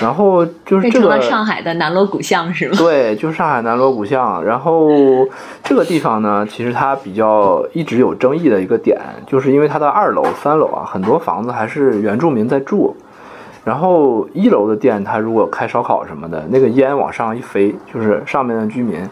[0.00, 2.74] 然后就是这个上海的南锣鼓巷是吗？
[2.78, 4.44] 对，就是上海南锣鼓巷。
[4.44, 4.88] 然后
[5.62, 12.96] 这个地方呢，其实它比较一直有争议的一个点，就是因为它的二楼、三楼啊，很多房子还是原住民在住。
[13.64, 19.08] 然后一楼的店，它如果开烧烤什么的，那个烟往上一飞，就是上面的居民。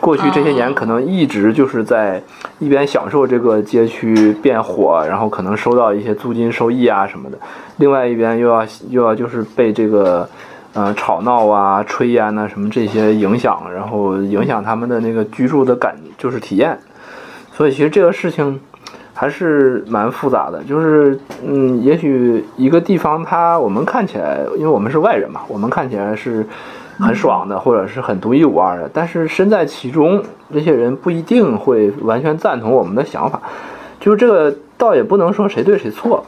[0.00, 2.22] 过去这些年，可能一直就是在
[2.58, 7.38] 一边享受这个街区变火，然后可能收到一些租金收益啊什么的，
[7.78, 10.28] 另外一边又要又要就是被这个，
[10.72, 16.78] 呃吵闹啊、炊烟呐什么这些影响，然后影响他们的那个居住的感就是体验。
[17.52, 18.58] 所以其实这个事情
[19.12, 26.46] 还是蛮复杂的，就是嗯，也许一个地方它我们看起来，因为我们是外人嘛，我们看起来是。
[26.98, 28.90] 很爽的，或者是很独一无二的。
[28.92, 30.22] 但是身在其中，
[30.52, 33.40] 这些人不一定会完全赞同我们的想法。
[34.00, 36.24] 就是这个，倒也不能说谁对谁错，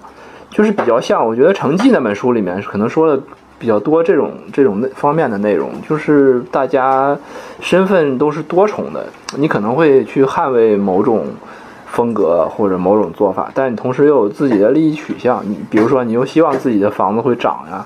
[0.51, 1.27] 就是比较像。
[1.27, 3.23] 我觉得《成绩》那本书里面可能说的
[3.59, 7.17] 比较多这种这种方面的内容，就是大家
[7.61, 9.07] 身份都是多重的，
[9.37, 11.27] 你可能会去捍卫某种
[11.87, 15.43] 风格或者某种做法，但你同时又有自己的利益取向。
[15.45, 17.85] 你比如说，你又希望自己的房子会涨呀。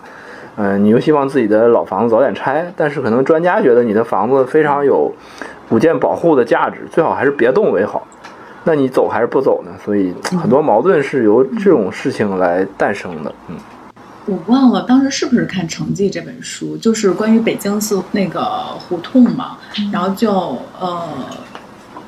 [0.57, 5.13] 嗯，你又希望自己的老房子早点拆，但是可能专家觉得你的房子非常有
[5.69, 8.07] 古建保护的价值，最好还是别动为好。
[8.65, 9.71] 那你走还是不走呢？
[9.85, 13.35] 所以很多矛盾是由这种事情来诞生的。
[13.49, 13.57] 嗯，
[14.27, 18.45] 我忘了当时是不是看《成绩》这本书，就是关于北京四那个
[18.79, 19.59] 胡同嘛，
[19.93, 20.33] 然后就
[20.81, 21.09] 呃。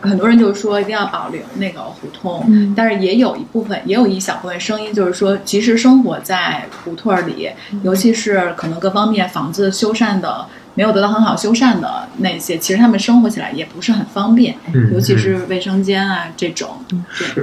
[0.07, 7.50] 很多人就是说一定要保留那个胡同，但是也有一部分，也有一小部分声音就是说，其实生活在胡同里，
[7.82, 14.54] 尤其是可能各方面房子修缮的没有得到很好修缮的那些，其实他们生活起来也不是很方便，
[14.92, 16.68] 尤其是卫生间啊这种。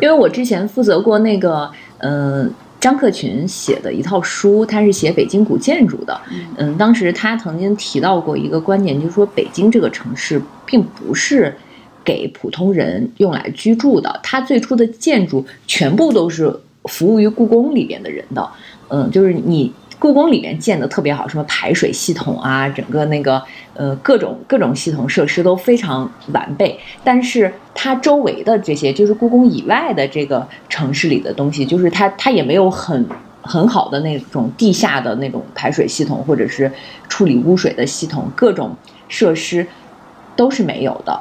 [0.02, 6.22] 因为我之前负责过那个，嗯，张克群写的一套书，他是写北京古建筑的，
[6.58, 11.56] 嗯，当时他曾经提到过一个观点，就是说北京这个城市并不是。
[12.04, 16.54] 给普通人用来居住的，它最初的建筑全部都是
[16.86, 18.50] 服务于故宫里边的人的。
[18.90, 23.42] 嗯，就是你故宫里面建的特别好，什么排水系统啊，整个那个
[23.74, 26.78] 呃各种各种系统设施都非常完备。
[27.04, 33.08] 但是它周围的这些，就是故宫以外的这个城市里的东西，就是它它也没有很
[33.42, 36.70] 很好的那种地下的那种排水系统，或者是
[37.08, 38.76] 处理污水的系统，各种
[39.08, 39.66] 设施
[40.36, 41.18] 都是没有的。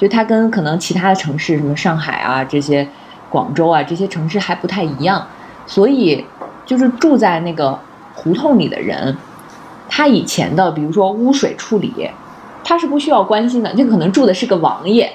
[0.00, 2.88] 就它跟可能其他的城市，什么上海啊这些，
[3.28, 5.28] 广州啊这些城市还不太一样，
[5.66, 6.24] 所以
[6.64, 7.78] 就是住在那个
[8.14, 9.14] 胡同里的人，
[9.90, 11.92] 他以前的比如说污水处理，
[12.64, 15.12] 他是不需要关心的，就可能住的是个王爷，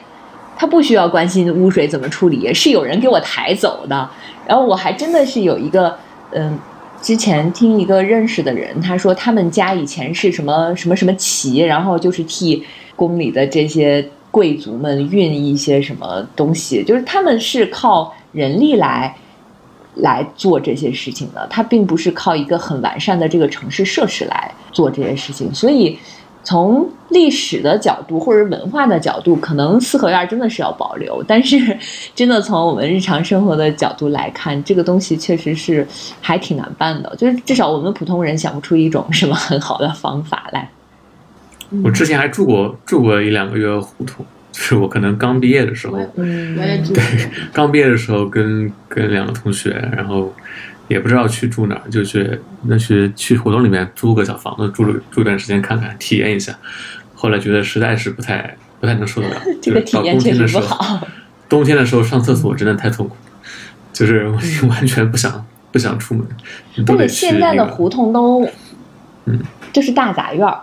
[0.55, 4.07] 他不需要关心污水怎么处理，是有人给我抬走的。
[4.45, 5.97] 然后我还真的是有一个，
[6.29, 6.59] 嗯，
[7.01, 12.63] 之前听一个认识的人，他说他们家以前是什么什么什么旗，然后就是替
[12.95, 14.07] 宫里的这些。
[14.36, 19.15] 贵族们运一些什么东西，就是他们是靠人力来
[19.95, 25.55] 来做这些事情的，他并不是靠一个很完善的这个城市设施来做这些事情。
[25.55, 25.97] 所以，
[26.43, 31.23] 从历史的角度或者文化的角度，可能四合院真的是要保留。
[31.25, 31.79] 但是，
[32.13, 35.88] 真的从我们日常生活的角度来看，这个东西确实是
[36.19, 37.15] 还挺难办的。
[37.15, 40.69] 就是至少我们普通人想不出一种什么很好的方法来。
[41.84, 45.97] 我之前还住过住过一两个月胡同， 就是我可能刚毕业的时候。
[46.15, 50.34] 对，刚毕业的时候跟跟两个同学，然后
[50.88, 56.55] 也不知道去住哪儿，就去那去去胡同里面租个小房子住了住一段时间看看体验一下，
[57.13, 61.05] 后来觉得实在是不太不太能受得了， 这个体验确实不好。
[61.47, 63.15] 冬天的时候上厕所真的太痛苦，
[63.93, 64.28] 就是
[64.67, 66.26] 完全不想不想出门。
[66.88, 68.47] 而且现在的胡同都，
[69.26, 69.39] 嗯，
[69.71, 70.61] 就是大杂院儿。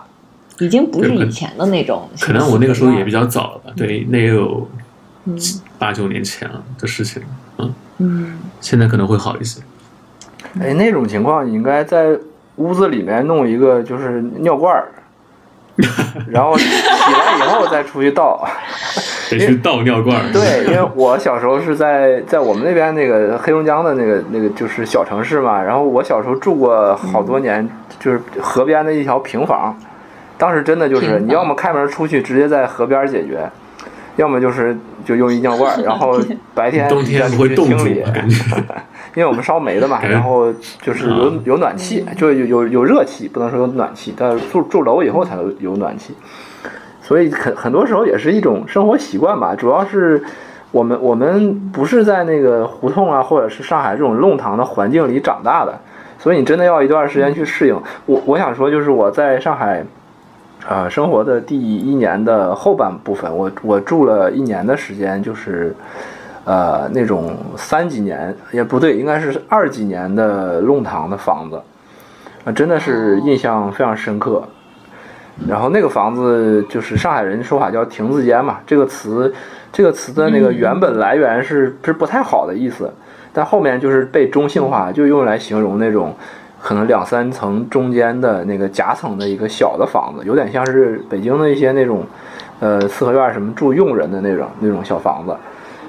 [0.59, 2.07] 已经不是以前的那种。
[2.19, 4.67] 可能我那个时候也比较早了吧，对，那也有
[5.77, 7.21] 八九年前了的事情，
[7.57, 9.61] 嗯嗯，现在可能会好一些。
[10.61, 12.17] 哎，那种情况你应该在
[12.57, 14.91] 屋子里面弄一个就是尿罐儿，
[16.29, 18.47] 然后起来以后再出去倒。
[19.31, 20.31] 得去倒尿罐儿。
[20.31, 27.67] 对，因为我小时候是在在我们那边那个黑龙江的那个那个就是小城市嘛，然后我小时候住过好多年，
[27.99, 29.75] 就是河边的一条平房。
[30.43, 33.49] 当时真的就是，你要么开门出去直接在河边解决，
[34.17, 34.75] 要么就是
[35.05, 36.19] 就用一尿罐， 然后
[36.53, 38.43] 白天冬天不会冻住，感觉，
[39.15, 46.13] 因为我们烧煤的嘛，然后就是有有暖气，就有有有热气，不能说有暖气，但是住住楼以后才有有暖气，
[47.01, 49.55] 所以很很多时候也是一种生活习惯吧。
[49.55, 50.21] 主要是
[50.71, 55.79] 我们我们不是在那个胡同啊，或者是上海这种弄堂的环境里长大的，
[56.19, 57.81] 所以你真的要一段时间去适应。
[58.07, 59.85] 我我想说就是我在上海。
[60.67, 65.75] 啊，生活的第一年的后半部分，我我住了一年的时间，就是，
[66.45, 71.61] 呃，那种三几年也不对，应该是二几年的弄堂的房子，
[72.45, 74.41] 啊，真的是印象非常深刻。
[75.45, 79.33] 然后那个房子就是上海人说法叫亭子间嘛，这个词，
[79.71, 82.89] 这个词的那个原本来源是是不太好的意思，
[83.33, 86.15] 但后面就是被中性化，就用来形容那种。
[86.63, 92.05] 可能两三层中间的那个夹层的一个小的房子，有点像是北京的一些那种，
[92.61, 95.35] 呃，四合院什么住佣人的那种那种小房子，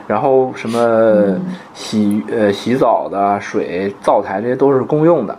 [0.08, 1.38] 然后什么
[1.74, 5.38] 洗呃洗澡的水、灶台这些都是公用的，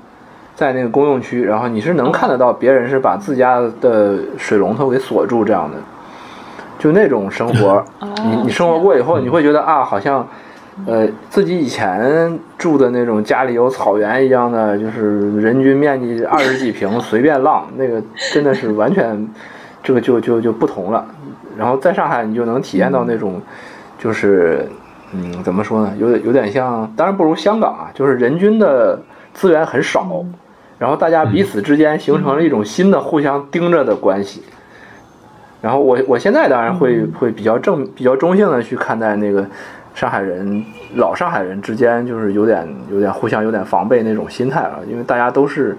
[0.56, 5.78] 在那个公用区，然后你是能看得到别人是把自家的水龙头给锁住这样的，
[6.80, 7.84] 就那种生活，
[8.24, 10.26] 你你生活过以后，你会觉得啊，好像。
[10.86, 18.04] 呃，自己以前住的那种家里有草原一样的，就是人均面积二十几平随便浪，那个
[18.34, 19.26] 真的是完全，
[19.82, 21.06] 这个就就就不同了。
[21.58, 23.42] 然后在上海，你就能体验到那种，
[23.98, 24.68] 就是
[25.14, 25.94] 嗯，怎么说呢？
[25.98, 29.00] 有点有点像，当然不如香港啊，就是人均的
[29.34, 30.26] 资源很少，
[30.78, 34.44] 然后大家彼此之间形成了一种新的互相盯着的关系。
[35.62, 39.46] 然后我我现在当然会会比较正比较中性的去看待那个。
[39.96, 40.64] 上海人
[40.96, 45.76] 老上海人之间就是有点有点互相有点防备那种心态了，因为大家都是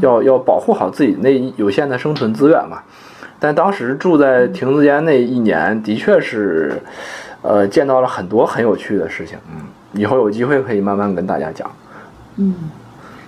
[0.00, 2.82] 要要保护好自己那有限的生存资源嘛。
[3.38, 6.80] 但当时住在亭子间那一年，的确是，
[7.42, 9.38] 呃，见到了很多很有趣的事情。
[9.50, 9.62] 嗯，
[9.94, 11.70] 以后有机会可以慢慢跟大家讲。
[12.36, 12.54] 嗯，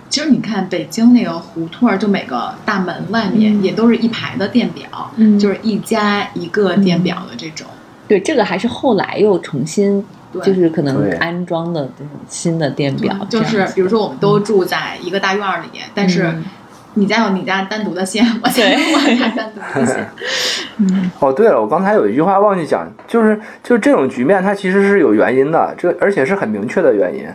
[0.09, 7.67] 其实你看北京那个胡同，就每个大门外面也都是一排的电表，就是一家一个电表的这种。
[8.07, 10.05] 对，这个还是后来又重新。
[10.41, 16.33] 就是可能安装的这种新的电表，就是比如说我们都住在一个大院里，但是
[16.95, 20.07] 你家有你家单独的线，我家有我家单独的线。
[20.77, 27.27] 嗯，哦，对了，我刚才有一句话忘记讲，就是就是这种局面它其实是有原因的，这而且是很明确的原因，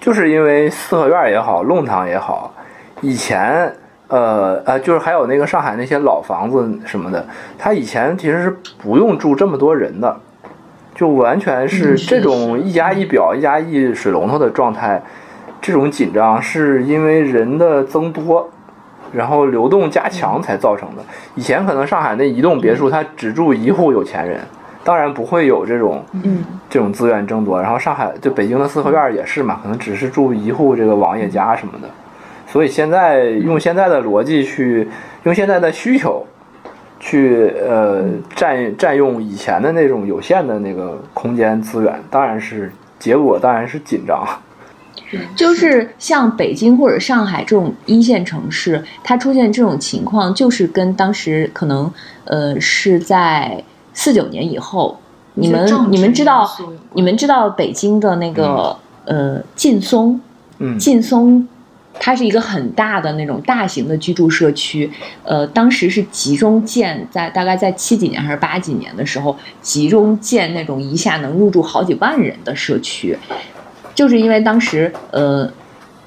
[0.00, 2.54] 就是因为四合院也好，弄堂也好，
[3.00, 3.72] 以前
[4.08, 7.26] 呃呃，就是还有那个上海那些老房子什么的，
[7.58, 10.14] 它以前其实是不用住这么多人的。
[10.96, 15.00] 就完全是这种一加一表、一加一水龙头的状态，
[15.60, 18.48] 这种紧张是因为人的增多，
[19.12, 21.02] 然后流动加强才造成的。
[21.34, 24.40] 以前可能上海那一栋别墅，它只住一户有钱人，
[24.82, 26.02] 当然不会有这种
[26.70, 27.60] 这种资源争夺。
[27.60, 31.88] 然后上海就北京的四合院也是嘛，可能只是住一户这个王爷家什么的。
[32.46, 34.88] 所以现在用现在的逻辑去，
[35.24, 36.24] 用现在的需求。
[37.08, 38.04] 去呃
[38.34, 44.26] 占占用以前的那种有限的那个空间资源，当然是结果当然是紧张。
[45.36, 51.88] 就是像北京或者上海这种一线城市，它出现这种情况，就是跟当时可能
[52.24, 53.62] 呃是在
[53.94, 54.98] 四九年以后，
[55.34, 56.50] 你们你们知道
[56.94, 60.20] 你们知道北京的那个呃劲松，
[60.58, 61.46] 嗯，劲松。
[61.98, 64.88] 它是一个很大的那种大型的居住社区，
[65.24, 73.18] 呃，当时是集中建在大概在七几年还是八几年的时候，集中建那种一下能入住好几万人的社区，
[73.94, 75.50] 就是因为当时呃，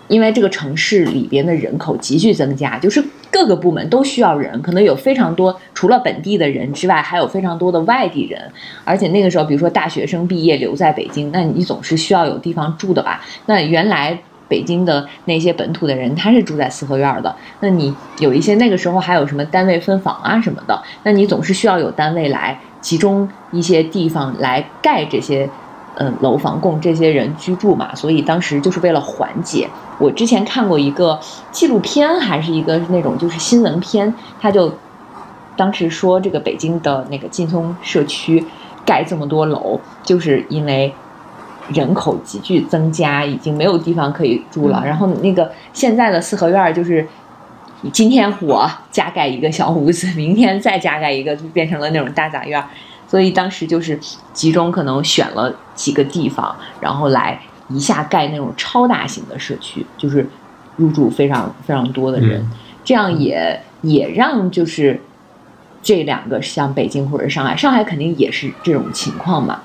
[0.08, 8.42] 因为这个城市里边的人口急剧增加，就是各个部门都需要人，可能有非常多除了本地的人之外，还有非常多的外地人，
[8.86, 13.22] 而且那个时候，比如说大学生毕业留在北京，那你总是需要有地方住的吧？
[13.48, 14.18] 那原来。
[14.50, 17.34] 北京的那些本土的人，他是住在四合院的。
[17.62, 25.50] 那你有一些那个时候还有什么单位分房啊什么的，那你总是需要有单位来集中一些地方来盖这些，
[25.96, 27.94] 嗯，楼房供这些人居住嘛。
[27.94, 29.70] 所以当时就是为了缓解。
[30.00, 31.20] 我之前看过一个
[31.52, 34.74] 纪录片，还是一个那种就是新闻片，他就
[35.56, 38.44] 当时说这个北京的那个劲松社区
[38.86, 40.94] 盖这么多楼，就是因为。
[41.74, 44.84] 人口急剧增加，已经没有地方可以住了。
[44.86, 47.08] 然后那个现在的四合院就是，
[47.92, 52.64] 今天我加盖一个小屋子，明天再加盖一个，就变成了那种大杂院。
[53.08, 54.00] 所以当时就是
[54.34, 57.40] 集中可能选了几个地方，然后来
[57.70, 60.28] 一下盖那种超大型的社区，就是
[60.76, 62.46] 入住非常非常多的人。
[62.84, 65.00] 这样也也让就是
[65.82, 69.62] 这两个像北京或者上海，上海肯定也是这种情况嘛。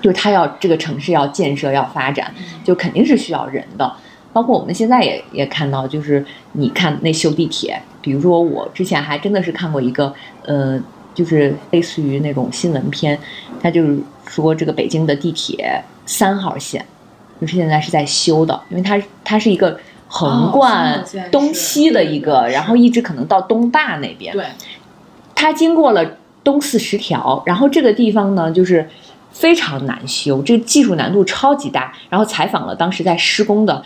[0.00, 2.32] 就是他要这个城市要建设要发展，
[2.64, 3.92] 就肯定是需要人的。
[4.32, 10.80] 包括我们现在也也看到，就是你看那修地铁，比如说我之前还真的是看过一个，呃，
[11.12, 13.18] 就是类似于那种新闻片，
[13.60, 13.98] 他就是
[14.28, 16.86] 说这个北京的地铁三号线，
[17.40, 24.32] 就是现在是在修的，因为它它是一个横贯东西的一个，然后一直可能到东坝那边。
[24.32, 24.46] 对，
[25.34, 28.88] 它经过了东四十条，然后这个地方呢就是。
[29.30, 31.92] 非常难修，这个技术难度超级大。
[32.08, 33.82] 然后采访了当时在施工的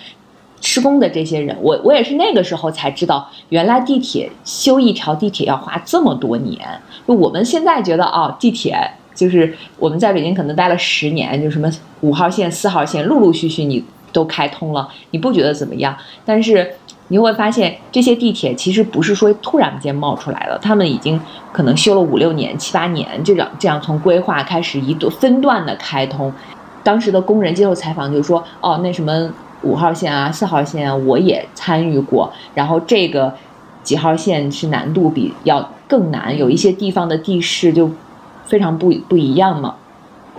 [0.61, 6.59] 施工的这些人，我我也是那个时候才知道，原来地铁修一条地铁要花这么多年。
[7.07, 8.76] 就我们现在觉得哦，地铁
[9.14, 11.70] 就是我们在北京可能待了十年，就什么
[12.01, 15.97] 五号线、四号线，陆陆续续你都开通了，你不觉得怎么样？
[16.24, 16.74] 但是。
[17.09, 21.21] 你会发现，这些地铁其实不是说突然间冒出来的，他们已经
[21.53, 26.33] 可能修了五六年、七八年，这样这样从规划开始一度分段的开通。
[26.83, 29.31] 当时的工人接受采访就说：“哦，那什么，
[29.63, 32.33] 五号线啊、四号线啊，我也参与过。
[32.55, 33.35] 然后这个
[33.83, 37.91] 几号线是难度比要更难，有一些地方的地势就
[38.45, 39.77] 非常不不一样嘛。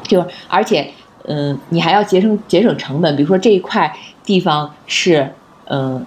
[0.03, 0.91] 就而且，
[1.25, 3.15] 嗯，你还要节省节省成本。
[3.15, 5.31] 比如说这一块地方是，
[5.65, 6.05] 嗯，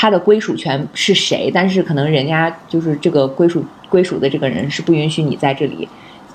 [0.00, 1.50] 它的归属权是谁？
[1.52, 5.86] 但是可能人家就是这个归属归属的这个人是不允许你在这里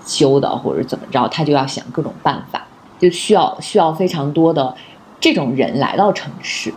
[0.05, 2.63] 修的，或者怎么着，他就要想各种办法，
[2.99, 4.75] 就需要需要非常多的
[5.19, 6.71] 这种人来到城市。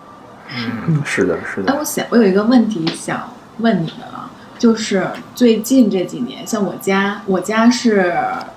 [0.57, 1.78] 嗯，是的，是哎，的。
[1.78, 8.14] 我想我有一个问题想问你们啊，就是最近这几年，像我家，我家是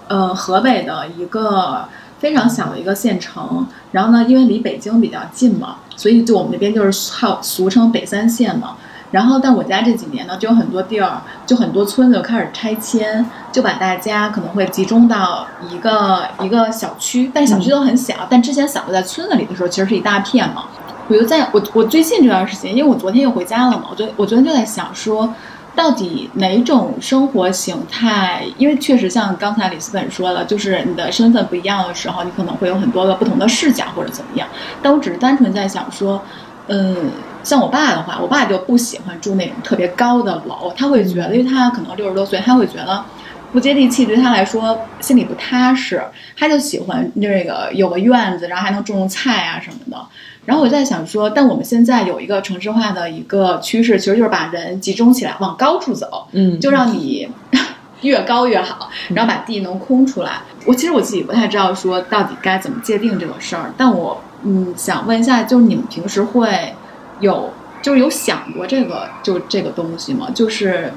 [0.07, 1.83] 呃河北的一个
[2.21, 8.75] 非常小的一个县城，然后呢，因为离北京比较近嘛，所以就我们那边就是号俗称北三县嘛。
[9.09, 18.13] 然后，但我家这几年呢，就有很多地儿，就很多村子就开始拆迁，就把大家可能会集中到一个一个小区，但小区都很小。
[18.29, 20.65] 但之前散落在村子里的时候，其实是一大片嘛。
[21.09, 25.33] 我就在我我最近这段时间，因为我昨天又回家了嘛，我昨我昨天就在想说，
[25.75, 28.45] 到底哪种生活形态？
[28.57, 34.47] 因为确实像刚才李思本说的，就是你的身份不一样的时候，你可能会有很多个不同的视角或者怎么样。
[34.81, 36.23] 但我只是单纯在想说，
[36.67, 37.11] 嗯，
[37.43, 43.03] 像我爸的话，我爸就不喜欢住那种特别高的楼，他会觉得，因为他可能六十多岁，他会觉得。
[43.51, 46.01] 不接地气对他来说心里不踏实，
[46.37, 49.97] 他就喜欢这个有个院子，然后还能种种菜啊什么的。
[50.45, 57.29] 然后我在想说，但我们现在有一个城市化的一个趋势，其实就是把人集中起来往高处走，嗯就让你
[58.01, 60.41] 越高越好，然后把地能空出来。
[60.65, 66.73] 我其实我自己不太知道说到底该怎么界定这个事儿，但我嗯想问一下，就是你们平时会
[67.19, 67.51] 有
[67.83, 70.27] 就是有想过这个就这个东西吗？
[70.33, 70.91] 就是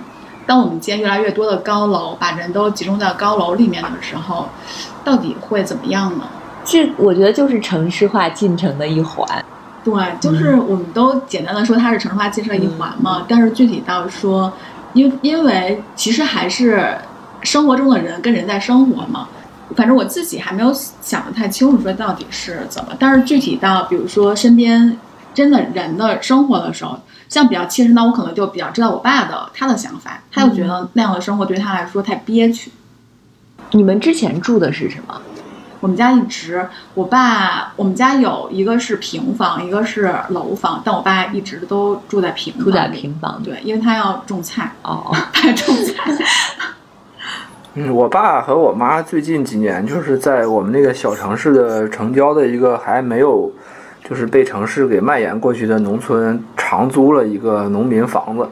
[0.46, 4.48] 当我们建越来越多的高楼，把人都集中在高楼里面的时候，
[5.04, 6.24] 到底会怎么样呢？
[6.64, 9.44] 这我觉得就是城市化进程的一环。
[9.84, 14.52] 对，就是我们都简单的说它是城市化建设一环嘛，但是具体到说，
[14.94, 16.96] 因因为其实还是
[17.42, 19.28] 生活中的人跟人在生活嘛。
[19.76, 22.92] 反正我自己还没有想得太清楚，说到底是怎么。
[22.98, 24.96] 但是具体到比如说身边
[25.34, 26.98] 真的人的生活的时候，
[27.28, 32.70] 像比较切身那，我可能就比较知道我爸的他的想法，他就觉得那样的生活对他来说太憋屈。
[33.72, 35.20] 你们之前住的是什么？
[35.84, 46.10] 我们家一直，我爸，我们家有一个是平房，一个是楼房，但我爸一直都住在平房，住在平房对，因为他要种菜，哦， 他种菜。
[47.74, 53.52] 嗯，我爸和我妈最近几年就是在我们那个小城市的城郊的一个还没有，
[54.08, 58.48] 就是被城市给蔓延过去的农村，长租了一个农民房子。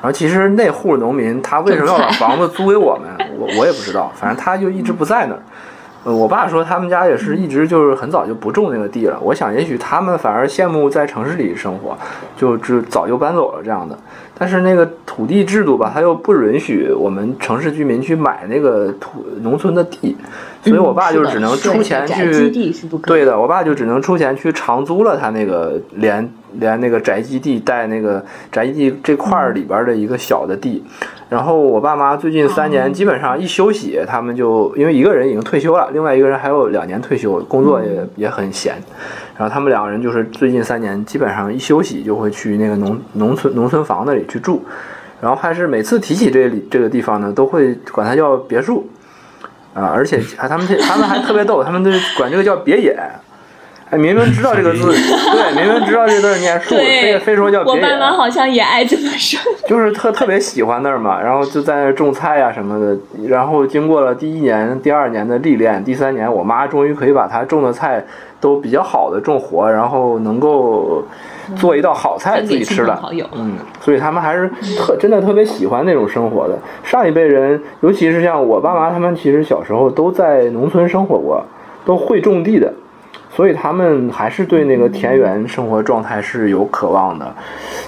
[0.00, 5.42] 然后其实那户农民他为什么要把房子租给我们，我我也不知道，反正他就一直不在那儿。
[6.04, 9.18] 我爸说他们家也是一直就是很早就不种那个地了。
[9.22, 11.96] 我想也许他们反而羡慕在城市里生活，
[12.36, 13.98] 就就早就搬走了这样的。
[14.36, 20.16] 但是那个土地制度吧，它又不允许我们城市居民去买那个土农村的地，
[20.62, 22.50] 所以我爸就只能出钱去。
[23.06, 30.82] 对的，我爸就只能出钱去长租了他那个连连那个宅基地带那个宅基地这块儿里边的一个小的地。
[31.28, 38.74] 然后我爸妈最近三年基本上一休息，他们就因为一个人已经退休了，另外一个人还有两年退休，工作也也很闲。
[39.36, 44.64] 然后他们两个人就是最近三年基本上一休息就会去那个农农村农村房子里去住，
[45.20, 48.88] 然后还是每次提起这里这个地方呢，都会管它叫别墅，
[49.74, 52.96] 啊，而且还他们这他们还特别逗，他们都管这个叫别野。
[53.94, 57.80] 哎，明明知道这个字， 对，明明知道这个字念 树，非非说叫别野。
[57.80, 59.38] 我爸妈好像也爱这么说。
[59.68, 62.98] 就是特特别喜欢那儿嘛，然后就在那儿种菜呀、什么的。
[63.28, 68.04] 然后经过了第一年、第二年的历练，第三年我妈终于可以把她种的菜
[68.40, 71.04] 都比较好的种活，然后能够
[71.54, 73.00] 做一道好菜自己吃了。
[73.36, 76.58] 嗯，所以他们还是特真的特别喜欢那种生活的。
[76.82, 81.44] 上一辈人，尤其是像我爸妈他们，其实小时候都在农村生活过，
[81.84, 82.72] 都会种地的，
[83.34, 87.34] 所以他们还是对那个田园生活状态是有渴望的。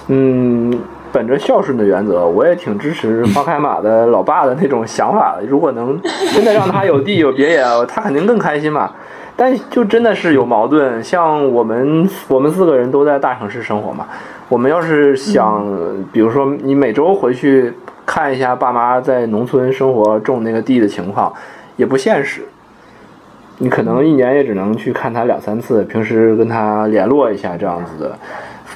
[0.07, 0.77] 嗯，
[1.11, 5.45] 本着孝顺的原则，我也挺支持花开马的老爸的那种想法的。
[5.47, 5.99] 如果能
[6.33, 8.91] 真的让他有地有别野，他肯定更开心嘛。
[9.39, 14.07] 但就真的是有矛盾，像我们我们四个人都在大城市生活嘛，
[14.49, 15.63] 我们要是想，
[16.11, 17.71] 比如说你每周回去
[18.03, 21.31] 看一下爸妈在农村生活种那个地的情况，
[21.75, 22.41] 也不现实。
[23.59, 28.17] 你可能一年也只能去看他两三次，平时跟他联络一下这样子的，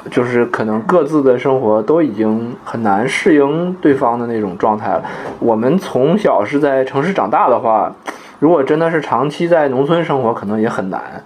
[0.10, 5.03] 就是可能各自的生活都已经很难适应对方的那种状态了。
[5.40, 7.95] 我们从小是在城市长大的话，
[8.40, 11.24] 如果真的是长期在农村生活，可能也很难。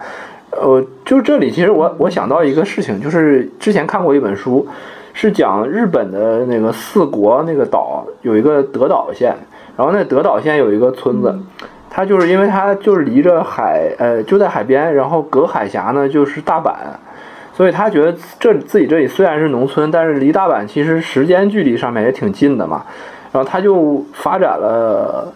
[0.51, 4.67] 呃，就这里其实我我想到一个事情，就是之前看过一本书，
[5.13, 9.33] 是讲日本的那个四国那个岛有一个德岛县，
[9.77, 11.33] 然后那德岛县有一个村子，
[11.95, 16.73] 他就是因为他就是离着海，呃，就在海边，然后隔海峡呢就是大阪，
[17.53, 22.83] 所以他觉得这自己这里虽然是农村，但是离大阪其实时间距离上面也挺近的嘛，
[23.31, 25.33] 然后他就发展了。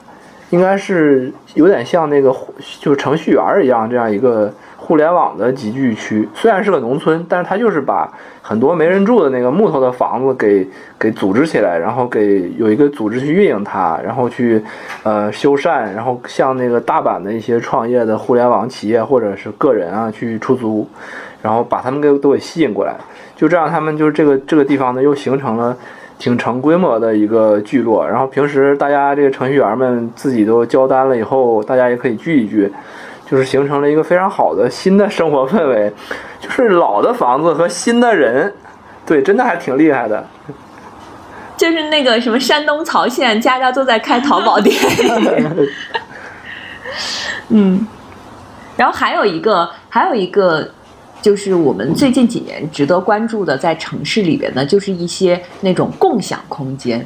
[0.52, 2.36] 应该是有点像那个
[2.80, 4.52] 就是程序员一样这样一个
[4.90, 8.12] 互联网的集聚区，虽然是个农村，但是它就是把
[8.42, 10.68] 很多没人住的那个木头的房子给
[10.98, 14.60] 给组织起来，然后给有一个组织去运营它，然后去
[15.04, 20.90] 呃修缮，然后向那个大阪的一些创业的互联网企业或者是个人啊去出租，
[21.44, 22.96] 然后把他们给都给吸引过来，
[23.36, 25.78] 就这样他们就是这个这个地方呢又形成了。
[26.18, 32.70] 挺成规模的一个聚落，然后平时大家这个程序员们自己都交单了以后，大家也可以聚一聚，
[33.30, 35.94] 就是形成了一个非常好的新的生活氛围。
[36.40, 38.54] 就是老的房子和新的人，
[39.06, 40.26] 对，真的还挺厉害的。
[41.58, 44.76] 就是那个什么山东曹县，家家都在开淘宝店。
[47.50, 47.86] 嗯，
[48.78, 50.70] 然后还有一个，还有一个。
[51.22, 57.06] 就是我们最近几年值得关注的，在城市里边呢，就是一些那种共享空间。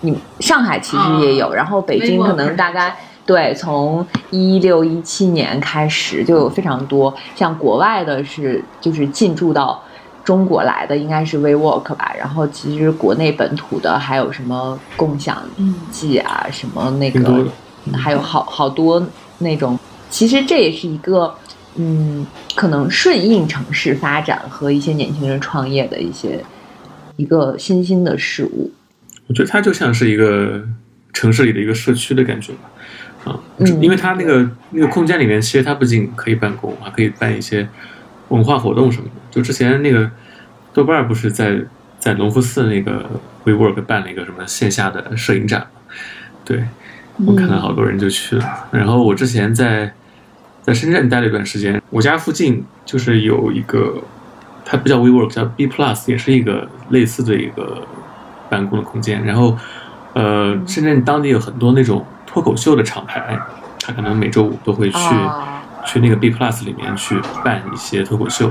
[0.00, 7.14] 你上海其实也有，然后北京可能大概对，从一六一七年开始就有非常多。
[7.34, 9.82] 像国外的是，就是进驻到
[10.24, 12.12] 中国来的，应该是 WeWork 吧。
[12.18, 15.42] 然后其实国内本土的还有什么共享
[15.90, 17.46] 记啊，什么那个，
[17.92, 19.06] 还有好好多
[19.38, 19.78] 那种。
[20.10, 21.34] 其实这也是一个。
[21.74, 26.44] 嗯，可能顺应城市发展和一些年轻人创业的一些
[27.16, 28.70] 一个新兴的事物。
[29.26, 30.62] 我觉得它就像是一个
[31.14, 32.70] 城市里的一个社区的感觉吧，
[33.24, 33.38] 啊，
[33.80, 37.68] 因为它那个那个空间里面，其实它不仅可以办公，还可以办一些
[38.28, 39.14] 文化活动什么的。
[39.30, 40.10] 就之前那个
[40.72, 41.58] 豆瓣不是在
[41.98, 43.08] 在隆福寺那个
[43.44, 45.66] WeWork 办了一个什么线下的摄影展
[46.44, 46.64] 对，
[47.26, 48.44] 我看到好多人就去了。
[48.70, 49.92] 然后我之前在。
[50.64, 54.00] 在深圳待了一段时间，我家附近就是有一个，
[54.64, 57.84] 它不叫 WeWork，叫 B Plus，也是一个类似的一个
[58.48, 59.24] 办公的空间。
[59.24, 59.58] 然后，
[60.12, 63.38] 呃，深圳当地有很多那种脱口秀的厂牌，
[63.80, 64.98] 他可能每周五都会去
[65.84, 68.50] 去那个 B Plus 里面去办一些脱口秀，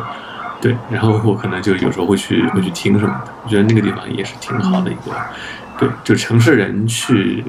[0.61, 0.75] 对。
[0.89, 5.11] 然后我可能就有时候会去会去听什么的，我觉得那个地方也是挺好的一个，
[5.79, 7.43] 对，就城市人去。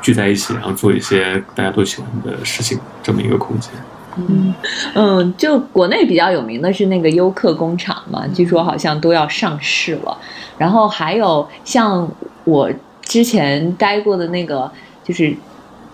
[0.00, 3.72] 聚在一起，然后做一些大家都喜欢的事情，这么一个空间。
[4.16, 4.54] 嗯
[4.94, 10.16] 嗯，就国内比较有名的是那个优客工厂嘛，据说好像都要上市了。
[10.56, 12.08] 然后还有像
[12.44, 12.70] 我
[13.02, 14.70] 之前待过的那个，
[15.08, 15.34] 就是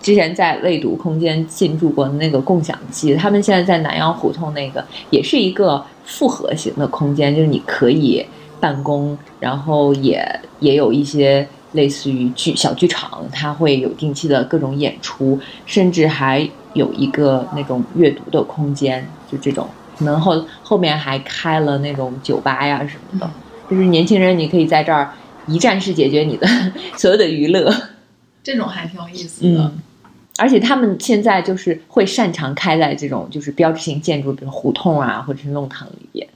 [0.01, 8.23] 之前在未读空间进驻过的那个共享机，他们现在在南阳胡同那个，也是一个复合型的空间，就是你可以
[8.59, 10.23] 办公，然后也
[10.59, 11.47] 也有一些。
[11.71, 19.67] 类似于剧小剧场，它会有定期的各种演出，甚至还有一个那种阅读的空间，就这种。
[19.97, 23.29] 可能后后面还开了那种酒吧呀什么的，
[23.69, 25.11] 就是年轻人你可以在这儿
[25.47, 26.47] 一站式解决你的
[26.95, 27.69] 所有的娱乐，
[28.45, 29.63] 这种还挺有意思的。
[29.63, 29.81] 嗯，
[30.37, 36.27] 而且他们现在就是会擅长开在这种就是标志性建筑，比如胡同啊或者是弄堂里边。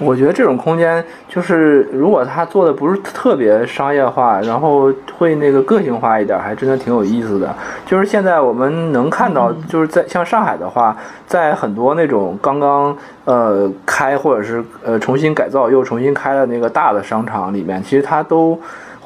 [0.00, 7.54] 我觉得这种空间就是，如果他做的不是特别商业化，然后会那个个性化一点，还真的挺有意思的。
[7.86, 10.96] 就是现在我们能看到，就是在像上海的话，
[11.28, 18.58] 在很多那种刚刚呃开或者是呃重新改造又重新开的那个大的商场里面，其实它都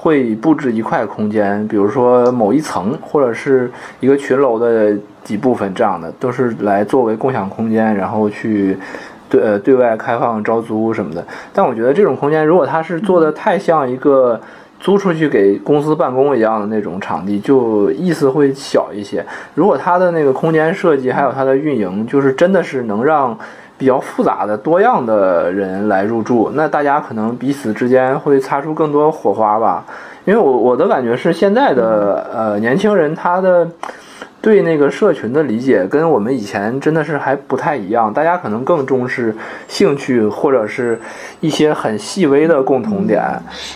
[0.07, 3.69] 会布置一块空间，比如说某一层或者是
[3.99, 8.79] 一个群楼的几部分这样的，都是来作为共享空间，然后去。
[9.29, 14.41] 对呃，对外开放招租什么的，但我觉得这种空间，如果它是做的太像一个
[14.79, 19.27] 租出去给公司办公一样的那种场地，就意思会小一些。
[19.55, 23.37] 如果它的那个空间设计还有它的运营，就是真的是能让
[23.77, 29.85] 比较复杂的多样的人来入住，那大家可能彼此之间会擦出更多火花吧。
[30.25, 33.69] 因为我我的感觉是，现在的呃年轻人他的。
[34.43, 39.35] 对那个社群的理解跟我们以前真的是还不太一样，大家可能更重视
[39.67, 41.01] 兴趣或者是
[41.41, 43.25] 一些很细微的共同点，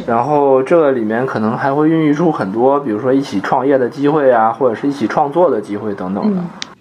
[0.06, 6.40] 然后这个里面可能还会孕育出很多，比如说一起创业的机会啊，或者是一起创作的机会等等的。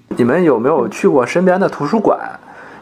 [0.09, 2.19] 你们有没有去过身边的图书馆？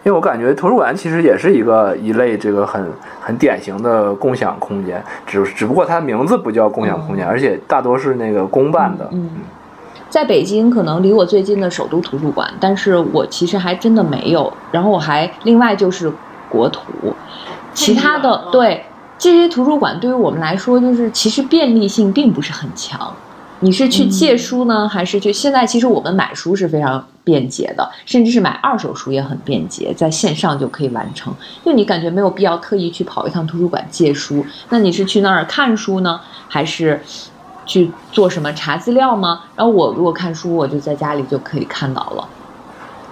[0.07, 2.81] 因为我感觉图书馆其实也是一个一类这个很
[3.19, 9.05] 很典型的共享空间，只只不过它名字不叫共享空间，而且大多是那个公办的。
[9.11, 9.29] 嗯。
[10.09, 14.53] 在北京，可能离我最近的首都图书馆，但是我其实还真的没有。
[14.71, 16.09] 然后我还另外就是
[16.47, 16.81] 国图，
[17.73, 18.85] 其他的对
[19.17, 23.13] 这些图书馆对于我们来说，就是其实便利性并不是很强。
[23.59, 25.33] 你是去借书呢，还是去？
[25.33, 31.33] 现在其实我们买书是非常便捷的，甚至是买二手书也很便捷，在线上就可以完成。
[31.65, 37.01] 就你感觉没有必要特意去跑一趟图书馆借书，那你是去那儿看书呢，还是
[37.65, 39.41] 去做什么查资料吗？
[39.55, 42.27] 然后我如果看书，我就在家里就可以看到了。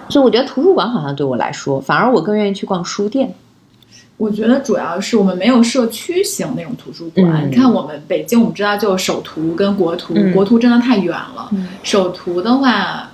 [0.08, 3.34] 所以我觉得图书馆好像对我来说，反而我更愿意去逛书店。
[4.16, 7.44] 我觉得主要是我们没有社区型那种图书馆。
[7.44, 11.48] 嗯你看我们北京，我们知道就首图跟国图，嗯国图真的太远了。
[11.52, 13.10] 嗯首图的话，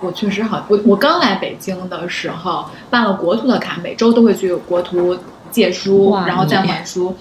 [0.00, 5.16] 我确实好，我我刚来北京的时候办了国图的卡，每周都会去国图
[5.50, 7.14] 借书，然后再还书。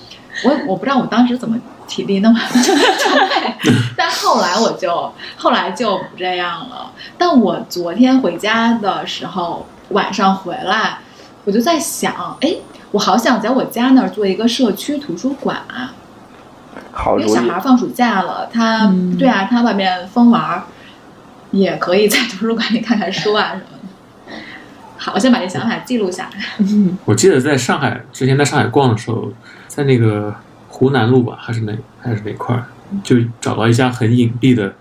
[0.46, 3.54] 我我不知道我当时怎么体力那么 充沛，
[3.98, 6.92] 但后来我就后来就不这样了。
[7.18, 11.00] 但我昨天回家的时候，晚上回来，
[11.44, 12.56] 我就在想，哎，
[12.92, 15.58] 我好想在我家那儿做一个社区图书馆，
[16.92, 17.60] 好因为小孩。
[17.60, 20.64] 放暑假了，他、嗯对啊，他外面疯玩儿，
[21.52, 24.36] 也可以在图书馆里看看书啊什么的。
[24.98, 26.66] 好，我先把这想法记录下来。
[27.06, 29.32] 我记得在上海之前在上海逛的时候，
[29.68, 30.34] 在那个
[30.70, 32.66] 湖南路吧，还是哪还是哪块儿，
[33.04, 34.74] 就找到一家很隐蔽的，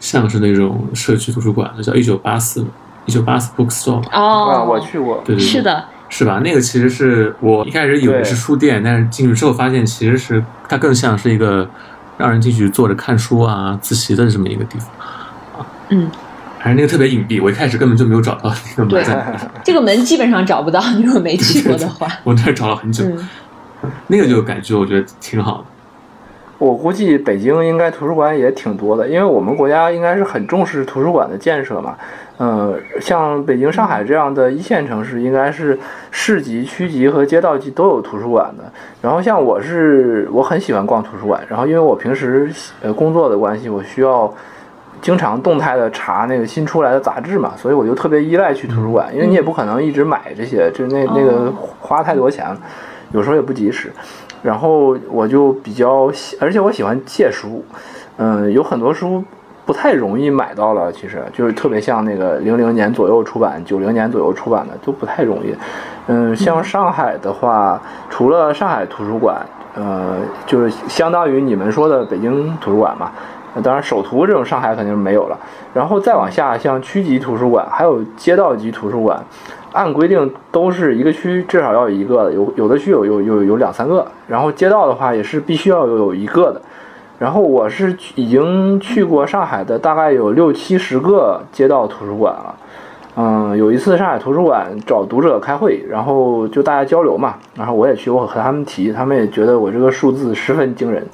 [0.00, 2.64] 像是那种社区图书馆，那叫一九八四
[3.04, 4.08] 一九八四 bookstore 吧。
[4.12, 5.22] 哦，啊，我去过。
[5.24, 6.42] 对对对，是的，是吧？
[6.44, 11.66] 那个其实是我一开始以为是书店，但是进去之后发现其实是它更像是一个
[12.18, 15.66] 让人进去坐着看书啊、自习的这么一个地方。
[15.88, 16.10] 嗯，
[16.58, 19.04] 还是那个特别隐蔽，我一开始根本就没有找到那个门
[19.64, 22.06] 这个门基本上找不到，你 如果没去过的话。
[22.24, 23.04] 我那儿找了很久。
[23.04, 23.28] 嗯
[24.06, 25.64] 那个就感觉我觉得挺好的。
[26.58, 31.96] 我估计北京应该图书馆也挺多的，因为我们国家应该是很重视图书馆的建设嘛。
[32.42, 35.78] 呃，像北京、上海这样的一线城市，应该是
[36.10, 38.64] 市级、区级和街道级都有图书馆的。
[39.00, 42.50] 然后像我是我很喜欢逛图书馆，然后因为我平时
[42.80, 44.34] 呃工作的关系，我需要
[45.00, 52.44] 经常动态的查那个新出来的杂志嘛，所以我就特别依赖去图书馆，因为你也不可能一直买这些，就那那个花太多钱，
[53.12, 53.92] 有时候也不及时。
[54.42, 57.64] 然后我就比较喜，而且我喜欢借书，
[58.16, 59.22] 嗯，有很多书
[59.72, 65.54] 不太容易买到了，其实就是特别像那个零零年左右出版、九零年左右出版的都不太容易。
[66.08, 67.80] 嗯，像上海的话，
[68.10, 69.40] 除了上海图书馆，
[69.74, 73.10] 呃，就是相当于你们说的北京图书馆嘛。
[73.54, 75.38] 呃当然，首图这种上海肯定是没有了。
[75.72, 79.18] 然后再往下，像区级图书馆，还有街道级图书馆，
[79.72, 84.06] 按规定都是一个区至少要有一个的，有有的区有有有有两三个。
[84.28, 86.60] 然后街道的话也是必须要有有一个的。
[87.22, 92.54] 然后我是已经去过上海的，大概有六七十个街道图书馆了。
[93.14, 101.06] 嗯，有一次上海图书馆找读者开会，然后就大家交流嘛，然后我也去，我和他们提，他们也觉得我这个数字十分惊人。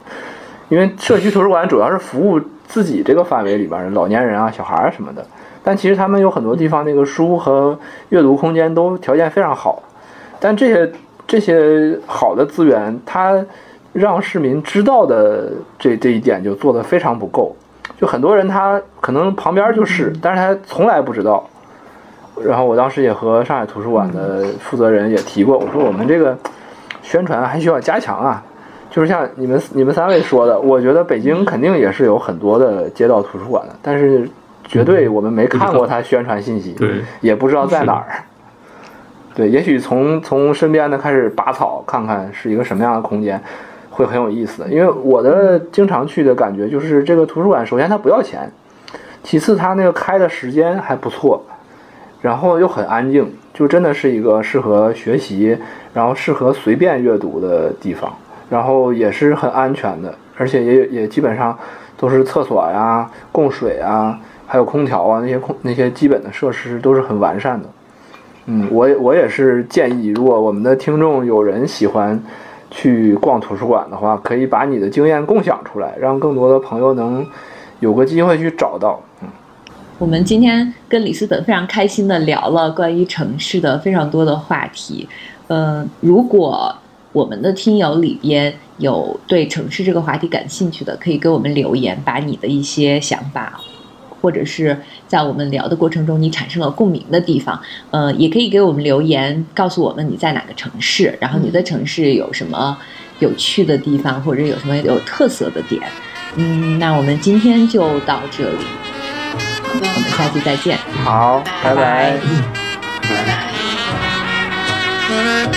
[0.71, 5.23] 因为社区图书馆主要是服务自己这个范围里边的老年人啊、小孩儿什么的，
[5.63, 7.79] 但其实他们有很多地方那个书和
[8.09, 9.83] 阅读空间都条件非常好，
[10.41, 10.91] 但这些
[11.27, 13.45] 这些好的资源，它
[13.93, 17.57] 让市民知道的这这一点就做得非常不够。
[17.99, 21.49] 就很多人他可能旁边就是，但是他从来不知道。
[22.45, 26.39] 然后我当时也和上海图书馆的负责人也提过，我说我们这个
[27.03, 28.43] 宣传还需要加强啊。
[28.91, 34.29] 就是像你们你们三位说的，我觉得北京肯定也是有很多的街道图书馆的，但是
[34.65, 38.07] 绝对我们没看过它宣传信息，对，也不知道在哪儿。
[39.35, 43.41] 对，也许从从身边的开始拔草，看看是一个什么样的空间，
[43.99, 44.69] 会很有意思的。
[44.69, 48.49] 因为我的经常去的感觉就是这个图书馆，首先它不要钱，
[49.25, 51.43] 其次它那个开的时间还不错，
[52.23, 55.59] 然后又很安静，就真的是一个适合学习，
[55.93, 58.11] 然后适合随便阅读的地方。
[58.49, 61.55] 然后也是很安全的，而且也也基本上
[61.99, 67.69] 都是厕所呀、供水啊，还有空调啊那些空那些基本的设施都是很完善的。
[68.47, 72.19] 嗯，我我也是建议，如果我们的听众有人喜欢
[72.71, 77.27] 去逛图书馆的话，可以把你的经验共享出来，让更多的朋友能
[77.81, 79.01] 有个机会去找到。
[79.23, 79.29] 嗯，
[79.99, 85.09] 我们今天跟李斯本非常开心的聊了关于城市的非常多的话题。
[85.49, 86.75] 嗯、如果
[87.13, 93.59] 我们的听友里边有对城市这个话题感兴趣的，可以给我们留言，把你的一些想法，
[94.21, 102.77] 或者是在我们聊的过程中你产生了共鸣的地方，呃，也可以给我们留言，告诉我们你在哪个城市，然后你的城市有什么
[103.19, 105.83] 有趣的地方，或者有什么有特色的点。
[106.37, 108.67] 嗯，那我们今天就到这里。
[109.71, 110.79] 我们下期再见。
[111.05, 112.19] 好，拜拜拜
[113.03, 113.49] 拜拜。
[115.09, 115.55] Thank